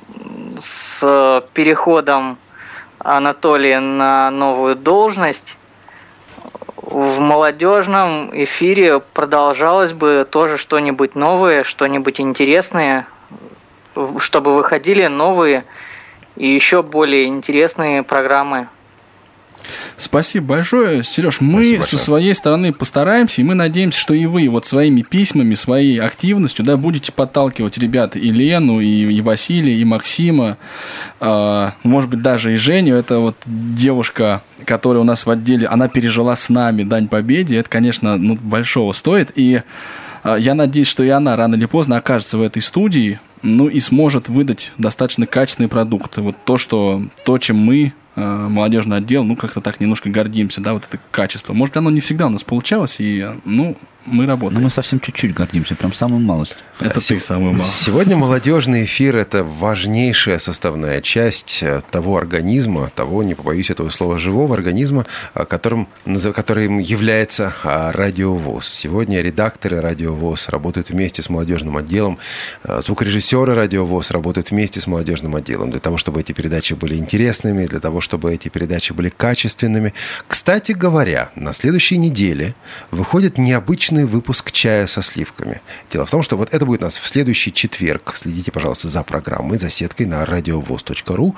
[0.57, 2.39] с переходом
[2.99, 5.59] Анатолия на новую должность
[6.77, 13.07] в молодежном эфире продолжалось бы тоже что-нибудь новое, что-нибудь интересное,
[14.19, 15.65] чтобы выходили новые
[16.37, 18.69] и еще более интересные программы.
[19.97, 21.41] Спасибо большое, Сереж.
[21.41, 22.03] Мы Спасибо со большое.
[22.03, 26.77] своей стороны постараемся, и мы надеемся, что и вы вот своими письмами, своей активностью, да,
[26.77, 30.59] будете подталкивать ребят и Лену, и, и Василия, и Максима,
[31.21, 32.97] а, может быть, даже и Женю.
[32.97, 37.57] Это вот девушка, которая у нас в отделе, она пережила с нами Дань Победе.
[37.59, 39.33] Это, конечно, ну, большого стоит.
[39.35, 39.63] И
[40.23, 43.81] а, я надеюсь, что и она рано или поздно окажется в этой студии, ну и
[43.81, 46.17] сможет выдать достаточно качественный продукт.
[46.17, 50.73] Вот то, что, то, чем мы, э, молодежный отдел, ну как-то так немножко гордимся, да,
[50.73, 51.53] вот это качество.
[51.53, 53.77] Может, оно не всегда у нас получалось, и, э, ну,
[54.11, 54.63] мы работаем.
[54.63, 56.57] мы совсем чуть-чуть гордимся, прям самую малость.
[56.81, 57.69] это ты самый малый.
[57.69, 64.19] Сегодня молодежный эфир– это важнейшая составная часть э, того организма, того, не побоюсь этого слова,
[64.19, 65.89] живого организма, э, которым,
[66.35, 68.69] которым является а, радиовоз.
[68.69, 72.19] Сегодня редакторы радиовоз работают вместе с молодежным отделом,
[72.65, 77.67] э, звукорежиссеры радиовоз работают вместе с молодежным отделом для того, чтобы эти передачи были интересными,
[77.67, 79.95] для того, чтобы эти передачи были качественными.
[80.27, 82.55] Кстати говоря, на следующей неделе
[82.91, 85.61] выходит необычный необычный выпуск «Чая со сливками».
[85.91, 88.13] Дело в том, что вот это будет у нас в следующий четверг.
[88.15, 91.35] Следите, пожалуйста, за программой, за сеткой на радиовоз.ру.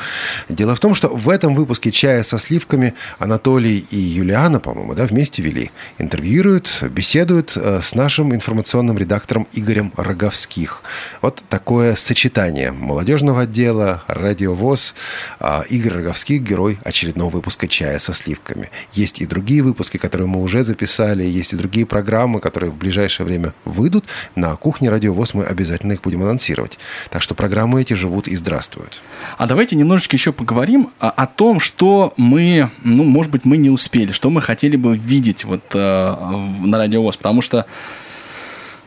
[0.49, 5.05] Дело в том, что в этом выпуске «Чая со сливками» Анатолий и Юлиана, по-моему, да,
[5.05, 5.71] вместе вели.
[5.99, 10.83] Интервьюируют, беседуют э, с нашим информационным редактором Игорем Роговских.
[11.23, 14.95] Вот такое сочетание молодежного отдела, радиовоз,
[15.39, 18.71] а, Игорь Роговских, герой очередного выпуска «Чая со сливками».
[18.93, 23.25] Есть и другие выпуски, которые мы уже записали, есть и другие программы, которые в ближайшее
[23.25, 24.05] время выйдут.
[24.35, 26.79] На кухне радиовоз мы обязательно их будем анонсировать.
[27.09, 29.01] Так что программы эти живут и здравствуют.
[29.39, 33.71] А давайте немножечко еще поговорим о, о том, что мы, ну, может быть, мы не
[33.71, 36.15] успели, что мы хотели бы видеть вот э,
[36.61, 37.67] на радиовоз, потому что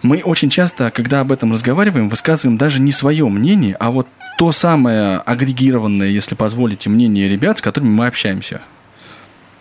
[0.02, 4.08] мы очень часто, когда об этом разговариваем, высказываем даже не свое мнение, а вот
[4.38, 8.62] то самое агрегированное, если позволите, мнение ребят, с которыми мы общаемся.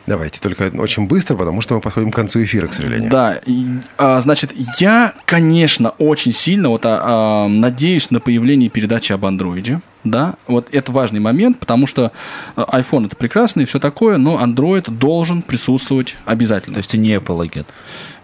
[0.06, 3.10] Давайте, только очень быстро, потому что мы подходим к концу эфира, к сожалению.
[3.10, 3.66] Да, и,
[3.98, 9.80] а, значит, я, конечно, очень сильно вот, а, а, надеюсь на появление передачи об андроиде.
[10.04, 12.10] Да, вот это важный момент, потому что
[12.56, 16.74] а, iPhone это прекрасно и все такое, но Android должен присутствовать обязательно.
[16.74, 17.68] То есть ты не апологет.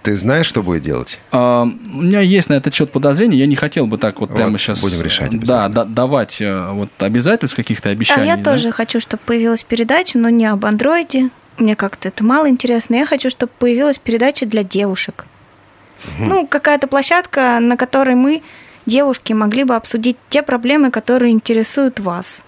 [0.03, 1.21] Ты знаешь, что будет делать?
[1.31, 4.53] А, у меня есть на этот счет подозрения, я не хотел бы так вот прямо
[4.53, 4.81] Вот, сейчас...
[4.81, 8.27] будем решать Да, да, давать э, вот обязательств каких-то А обещаний.
[8.27, 8.53] я да.
[8.53, 11.31] тоже хочу, чтобы появилась передача, но не об андроиде.
[11.59, 12.95] Мне как-то это мало интересно.
[12.95, 15.27] Я хочу, чтобы появилась передача для девушек.
[16.19, 18.43] Ну, какая-то площадка, на которой мы,
[18.87, 22.45] девушки, могли бы обсудить те проблемы, которые интересуют вас,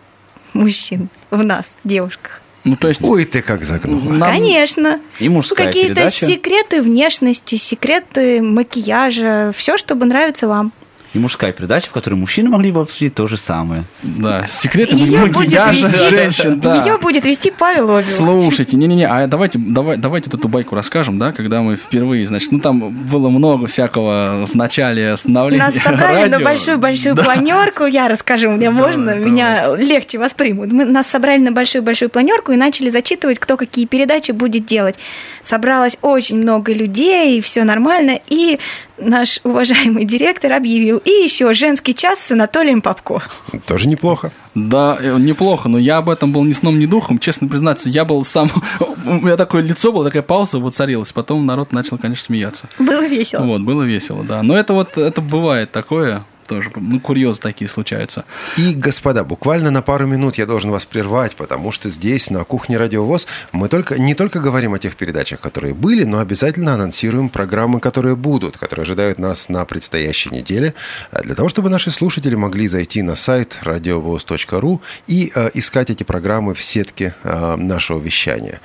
[0.52, 2.40] мужчин, в нас, девушках.
[2.62, 3.02] Ну, то есть...
[3.02, 4.26] Ой, ты как загнула.
[4.26, 5.00] Конечно.
[5.18, 6.26] И Ну, мужская какие-то передача.
[6.26, 10.72] секреты внешности, секреты макияжа, все, чтобы нравится вам.
[11.12, 13.82] И мужская передача, в которой мужчины могли бы обсудить то же самое.
[14.04, 16.76] Да, секреты будет макияжа вести- женщин, да.
[16.84, 18.08] Ее будет вести Павел Обиух.
[18.08, 22.60] Слушайте, не-не-не, а давайте, давай, давайте эту байку расскажем, да, когда мы впервые, значит, ну
[22.60, 26.44] там было много всякого в начале становления Нас собрали на радио.
[26.44, 27.24] большую-большую Да.
[27.24, 27.86] планерку.
[27.86, 30.70] Я расскажу, мне можно, меня легче воспримут.
[30.70, 34.94] Мы нас собрали на большую-большую планерку и начали зачитывать, кто какие передачи будет делать.
[35.42, 38.20] Собралось очень много людей, и все нормально.
[38.28, 38.60] И
[39.00, 40.98] наш уважаемый директор объявил.
[40.98, 43.22] И еще женский час с Анатолием Попко.
[43.66, 44.32] Тоже неплохо.
[44.54, 47.18] Да, э, неплохо, но я об этом был ни сном, ни духом.
[47.18, 48.50] Честно признаться, я был сам...
[49.06, 51.12] У меня такое лицо было, такая пауза воцарилась.
[51.12, 52.68] Потом народ начал, конечно, смеяться.
[52.78, 53.44] Было весело.
[53.44, 54.42] Вот, было весело, да.
[54.42, 58.24] Но это вот, это бывает такое тоже, ну, курьезы такие случаются.
[58.56, 62.76] И, господа, буквально на пару минут я должен вас прервать, потому что здесь, на кухне
[62.76, 67.78] Радиовоз, мы только, не только говорим о тех передачах, которые были, но обязательно анонсируем программы,
[67.78, 70.74] которые будут, которые ожидают нас на предстоящей неделе,
[71.12, 76.02] а для того, чтобы наши слушатели могли зайти на сайт radiovoz.ru и э, искать эти
[76.02, 78.60] программы в сетке э, нашего вещания.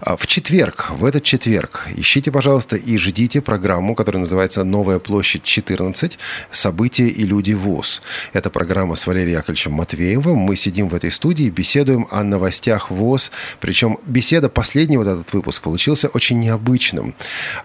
[0.00, 5.44] А В четверг, в этот четверг, ищите, пожалуйста, и ждите программу, которая называется «Новая площадь
[5.44, 6.18] 14.
[6.50, 8.02] События и люди ВОЗ».
[8.32, 10.36] Это программа с Валерием Яковлевичем Матвеевым.
[10.36, 13.30] Мы сидим в этой студии, беседуем о новостях ВОЗ.
[13.60, 17.14] Причем беседа, последний вот этот выпуск, получился очень необычным.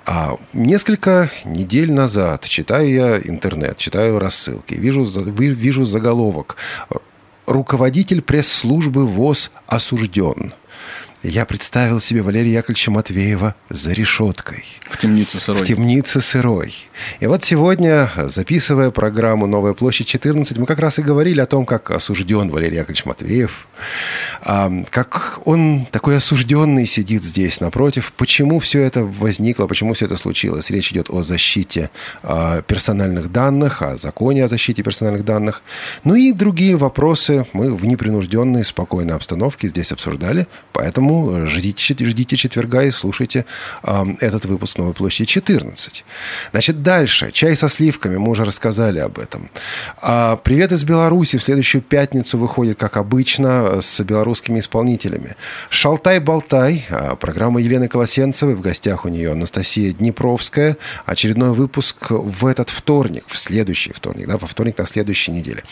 [0.06, 6.58] А несколько недель назад читаю я интернет, читаю рассылки, вижу, вижу заголовок
[7.46, 10.54] «Руководитель пресс-службы ВОЗ осужден».
[11.24, 14.66] Я представил себе Валерия Яковлевича Матвеева за решеткой.
[14.90, 15.62] В темнице сырой.
[15.62, 16.76] В темнице сырой.
[17.22, 21.66] И вот сегодня, записывая программу «Новая площадь 14», мы как раз и говорили о том,
[21.66, 23.68] как осужден Валерий Яковлевич Матвеев,
[24.42, 30.18] а, как он такой осужденный сидит здесь напротив, почему все это возникло, почему все это
[30.18, 30.70] случилось.
[30.70, 31.90] Речь идет о защите
[32.22, 35.64] а, персональных данных, о законе о защите персональных данных.
[36.04, 41.13] Ну и другие вопросы мы в непринужденной, спокойной обстановке здесь обсуждали, поэтому
[41.46, 43.46] ждите, ждите четверга и слушайте
[43.82, 46.04] а, этот выпуск «Новой площади 14».
[46.52, 47.32] Значит, дальше.
[47.32, 48.18] Чай со сливками.
[48.18, 49.50] Мы уже рассказали об этом.
[50.02, 55.36] А, «Привет из Беларуси» в следующую пятницу выходит, как обычно, с белорусскими исполнителями.
[55.70, 56.86] «Шалтай-болтай».
[56.90, 58.56] а, Программа Елены Колосенцевой.
[58.56, 60.78] В гостях у нее Анастасия Днепровская.
[61.06, 65.64] Очередной выпуск в этот вторник, в следующий вторник, да, во вторник на следующей неделе.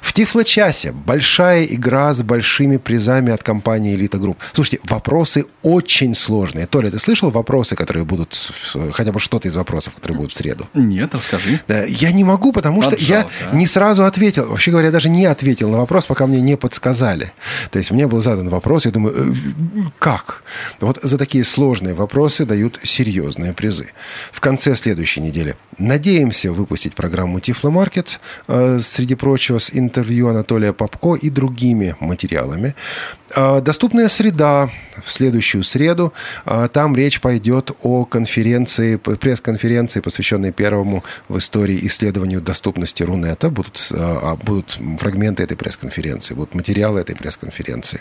[0.00, 4.38] В Тифло-часе большая игра с большими призами от компании «Элита Групп».
[4.52, 6.66] Слушайте, вопросы очень сложные.
[6.66, 8.52] Толя, ты слышал вопросы, которые будут,
[8.92, 10.68] хотя бы что-то из вопросов, которые будут в среду?
[10.74, 11.60] Нет, расскажи.
[11.68, 13.56] Да, я не могу, потому что Вот я жалко, а.
[13.56, 14.48] не сразу ответил.
[14.48, 17.32] Вообще говоря, даже не ответил на вопрос, пока мне не подсказали.
[17.70, 20.42] То есть мне был задан вопрос, я думаю, «Э, как?
[20.80, 23.90] Вот за такие сложные вопросы дают серьезные призы.
[24.32, 31.14] В конце следующей недели надеемся выпустить программу Тифломаркет, э, среди прочего, с интервью Анатолия Попко
[31.14, 32.74] и другими материалами.
[33.34, 34.70] А, Доступная среда
[35.02, 36.12] в следующую среду.
[36.44, 43.50] А, Там речь пойдет о конференции, пресс-конференции, посвященной первому в истории исследованию доступности Рунета.
[43.50, 48.00] Будут, а, будут фрагменты этой пресс-конференции, будут материалы этой пресс-конференции.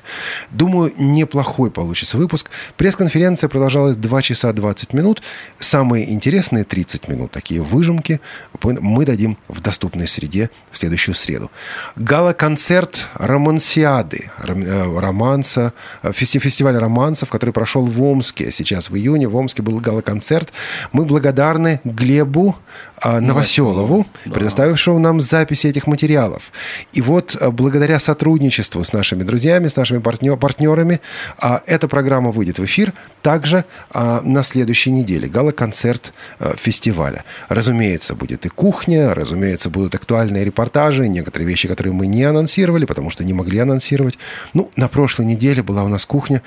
[0.52, 2.50] Думаю, неплохой получится выпуск.
[2.78, 5.22] Пресс-конференция продолжалась 2 часа 20 минут.
[5.60, 8.22] Самые интересные 30 минут, такие выжимки,
[8.64, 11.52] мы дадим в доступной среде в следующую среду.
[11.96, 18.52] Гала-концерт романсиады, э, романса, э, фестиваль романсов, который прошел в Омске.
[18.52, 20.54] Сейчас в июне в Омске был гала-концерт.
[20.92, 22.56] Мы благодарны Глебу
[23.04, 24.32] Новоселову, да.
[24.32, 26.52] предоставившему нам записи этих материалов.
[26.94, 31.00] И вот а, благодаря сотрудничеству с нашими друзьями, с нашими партнер, партнерами,
[31.38, 35.28] а, эта программа выйдет в эфир также на следующей неделе.
[35.28, 36.14] Гала-концерт
[36.56, 37.26] фестиваля.
[37.50, 43.10] Разумеется, будет и кухня, разумеется, будут актуальные репортажи, некоторые вещи, которые мы не анонсировали, потому
[43.10, 44.18] что не могли анонсировать.
[44.54, 46.42] Ну, на прошлой неделе была у нас кухня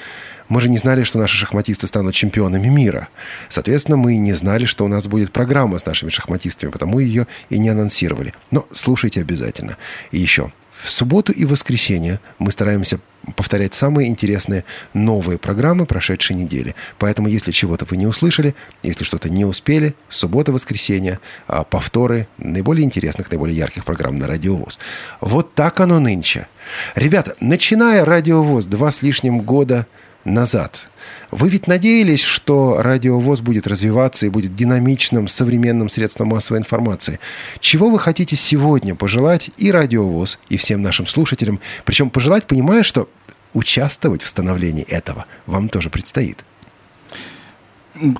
[0.51, 3.09] мы же не знали, что наши шахматисты станут чемпионами мира.
[3.49, 7.59] Соответственно, мы не знали, что у нас будет программа с нашими шахматистами, потому ее и
[7.59, 8.35] не анонсировали.
[8.51, 9.79] Но слушайте обязательно.
[10.11, 10.53] И еще.
[10.83, 13.01] В субботу и воскресенье мы стараемся
[13.37, 16.75] повторять самые интересные новые программы прошедшей недели.
[16.99, 22.85] Поэтому, если чего-то вы не услышали, если что-то не успели, суббота, воскресенье, а, повторы наиболее
[22.85, 24.79] интересных, наиболее ярких программ на Радиовоз.
[25.21, 26.49] Вот так оно нынче.
[26.97, 29.87] Ребята, начиная Радиовоз два с лишним года–
[30.25, 30.89] назад.
[31.31, 37.21] Вы ведь надеялись, что радиовоз будет развиваться и будет динамичным, современным средством массовой информации.
[37.61, 41.61] Чего вы хотите сегодня пожелать и радиовоз, и всем нашим слушателям?
[41.85, 43.09] Причем пожелать, понимая, что
[43.55, 46.45] участвовать в становлении этого вам тоже предстоит.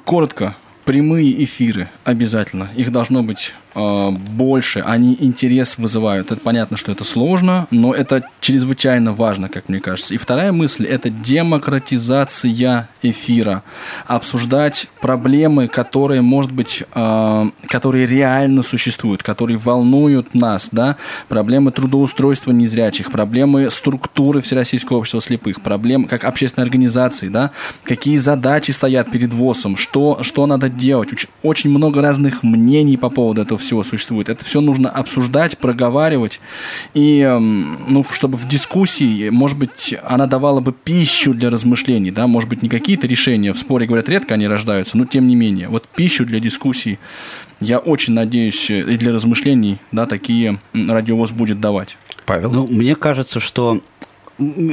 [0.05, 0.57] Коротко.
[0.85, 2.71] Прямые эфиры обязательно.
[2.75, 6.33] Их должно быть больше, они интерес вызывают.
[6.33, 10.15] Это понятно, что это сложно, но это чрезвычайно важно, как мне кажется.
[10.15, 13.63] И вторая мысль– это демократизация эфира.
[14.07, 20.97] Обсуждать проблемы, которые, может быть, э, которые реально существуют, которые волнуют нас, да,
[21.29, 27.53] проблемы трудоустройства незрячих, проблемы структуры Всероссийского общества слепых, проблемы как общественной организации, да,
[27.85, 31.11] какие задачи стоят перед ВОЗом, что, что надо делать.
[31.43, 34.29] Очень много разных мнений по поводу этого всего существует.
[34.29, 36.41] Это все нужно обсуждать, проговаривать,
[36.95, 42.27] и, эм, ну, чтобы в дискуссии, может быть, она давала бы пищу для размышлений, да,
[42.27, 45.69] может быть, не какие-то решения, в споре, говорят, редко они рождаются, но тем не менее,
[45.69, 46.99] вот пищу для дискуссий,
[47.61, 51.97] я очень надеюсь, и для размышлений, да, такие радиовоз будет давать.
[52.25, 52.51] Павел?
[52.51, 53.83] Ну, мне кажется, что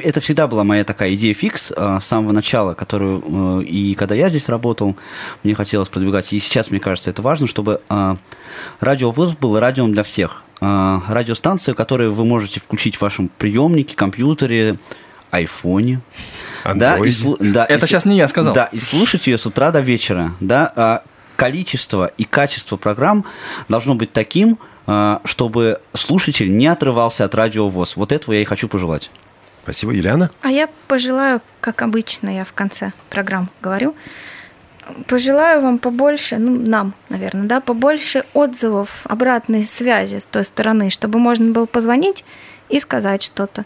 [0.04, 4.16] это всегда была моя такая идея фикс а, с самого начала, которую э, и когда
[4.16, 4.96] я здесь работал,
[5.44, 6.32] мне хотелось продвигать.
[6.32, 8.18] И сейчас, мне кажется, это важно, чтобы а,
[8.80, 10.44] радиовоз был радио для всех.
[10.62, 14.78] А, радиостанция, которую вы можете включить в вашем приемнике, компьютере,
[15.32, 16.02] айфоне.
[16.64, 18.54] Да, и, да, это и, сейчас не я сказал.
[18.54, 20.34] Да, и слушать ее с утра до вечера.
[20.40, 21.04] Да,
[21.36, 23.26] количество и качество программ
[23.70, 24.58] должно быть таким,
[25.26, 27.96] чтобы слушатель не отрывался от радиовоз.
[27.98, 29.12] Вот этого я и хочу пожелать.
[29.68, 30.32] Спасибо, Юлиана.
[30.44, 33.96] А я пожелаю, как обычно я в конце программ говорю,
[35.08, 41.20] пожелаю вам побольше, ну, нам, наверное, да, побольше отзывов, обратной связи с той стороны, чтобы
[41.20, 42.24] можно было позвонить
[42.70, 43.66] и сказать что-то.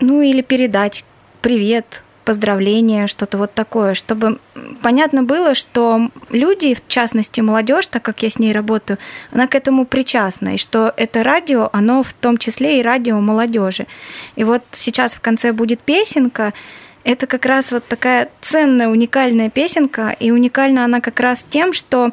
[0.00, 1.06] Ну, или передать
[1.40, 4.38] привет, поздравления, что-то вот такое, чтобы
[4.82, 8.98] понятно было, что люди, в частности молодежь, так как я с ней работаю,
[9.30, 13.86] она к этому причастна, и что это радио, оно в том числе и радио молодежи.
[14.36, 16.52] И вот сейчас в конце будет песенка,
[17.04, 22.12] это как раз вот такая ценная, уникальная песенка, и уникальна она как раз тем, что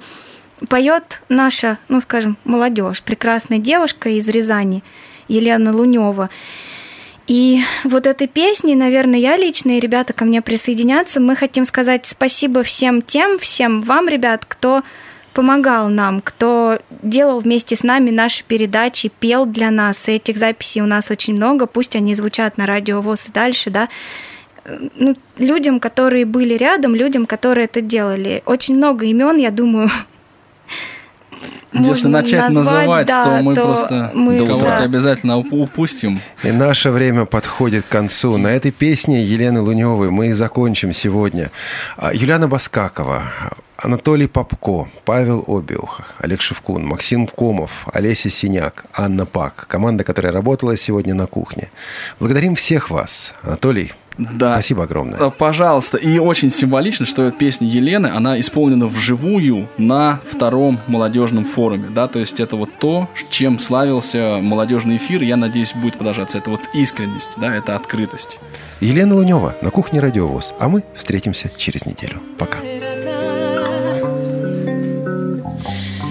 [0.68, 4.84] поет наша, ну скажем, молодежь, прекрасная девушка из Рязани,
[5.28, 6.30] Елена Лунева.
[7.32, 11.22] И вот этой песней, наверное, я лично и ребята ко мне присоединятся.
[11.22, 14.84] Мы хотим сказать спасибо всем тем, всем вам, ребят, кто
[15.32, 20.10] помогал нам, кто делал вместе с нами наши передачи, пел для нас.
[20.10, 23.88] Этих записей у нас очень много, пусть они звучат на радио ВОЗ и дальше, да.
[24.96, 28.44] Ну, людям, которые были рядом, людям, которые это делали.
[28.46, 29.90] Очень много имен, я думаю,
[31.74, 34.78] если начать назвать, называть, да, то мы то просто мы, кого-то да.
[34.78, 36.22] обязательно упустим.
[36.44, 38.38] И наше время подходит к концу.
[38.38, 41.52] На этой песне Елены Луневой мы и закончим сегодня.
[41.98, 43.24] А, Юлиана Баскакова,
[43.78, 49.66] Анатолий Попко, Павел Обиух, Олег Шевкун, Максим Комов, Олеся Синяк, Анна Пак.
[49.68, 51.72] Команда, которая работала сегодня на кухне.
[52.20, 53.34] Благодарим всех вас.
[53.42, 54.54] Анатолий, Да.
[54.54, 55.20] Спасибо огромное.
[55.20, 55.98] Э, Пожалуйста.
[55.98, 61.90] И очень символично, что песня Елены, она исполнена вживую на втором молодежном форуме.
[61.90, 65.24] Да, то есть это вот то, чем славился молодежный эфир.
[65.24, 66.38] Я надеюсь, будет продолжаться.
[66.38, 68.38] Это вот искренность, да, это открытость.
[68.80, 70.54] Елена Лунева на кухне Радиовоз.
[70.60, 72.20] А мы встретимся через неделю.
[72.38, 72.60] Пока.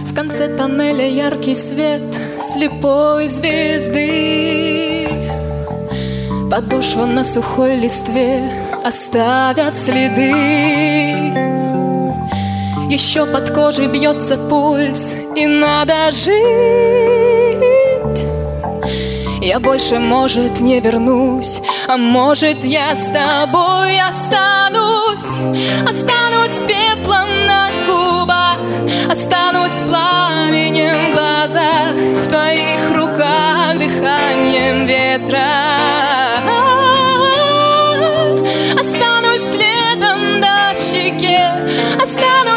[0.07, 5.09] В конце тоннеля яркий свет слепой звезды.
[6.51, 8.51] Подошва на сухой листве
[8.85, 10.31] оставят следы.
[12.89, 16.31] Еще под кожей бьется пульс, и надо жить.
[19.41, 25.39] Я больше, может, не вернусь, а может, я с тобой останусь.
[25.89, 28.59] Останусь пеплом на губах,
[29.09, 36.00] останусь пламенем в глазах, в твоих руках дыханием ветра.
[42.03, 42.50] Останусь следом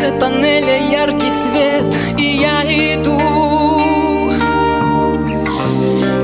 [0.00, 3.20] конце тоннеля яркий свет, и я иду.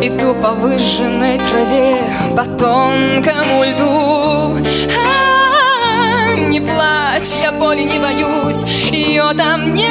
[0.02, 4.56] Иду по выжженной траве, по тонкому льду.
[4.96, 9.90] А, Не плачь, я боли не боюсь, ее там нет.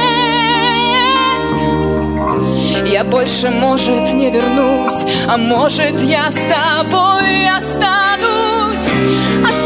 [2.87, 8.89] Я больше, может, не вернусь, а может, я с тобой останусь.
[9.43, 9.64] Останусь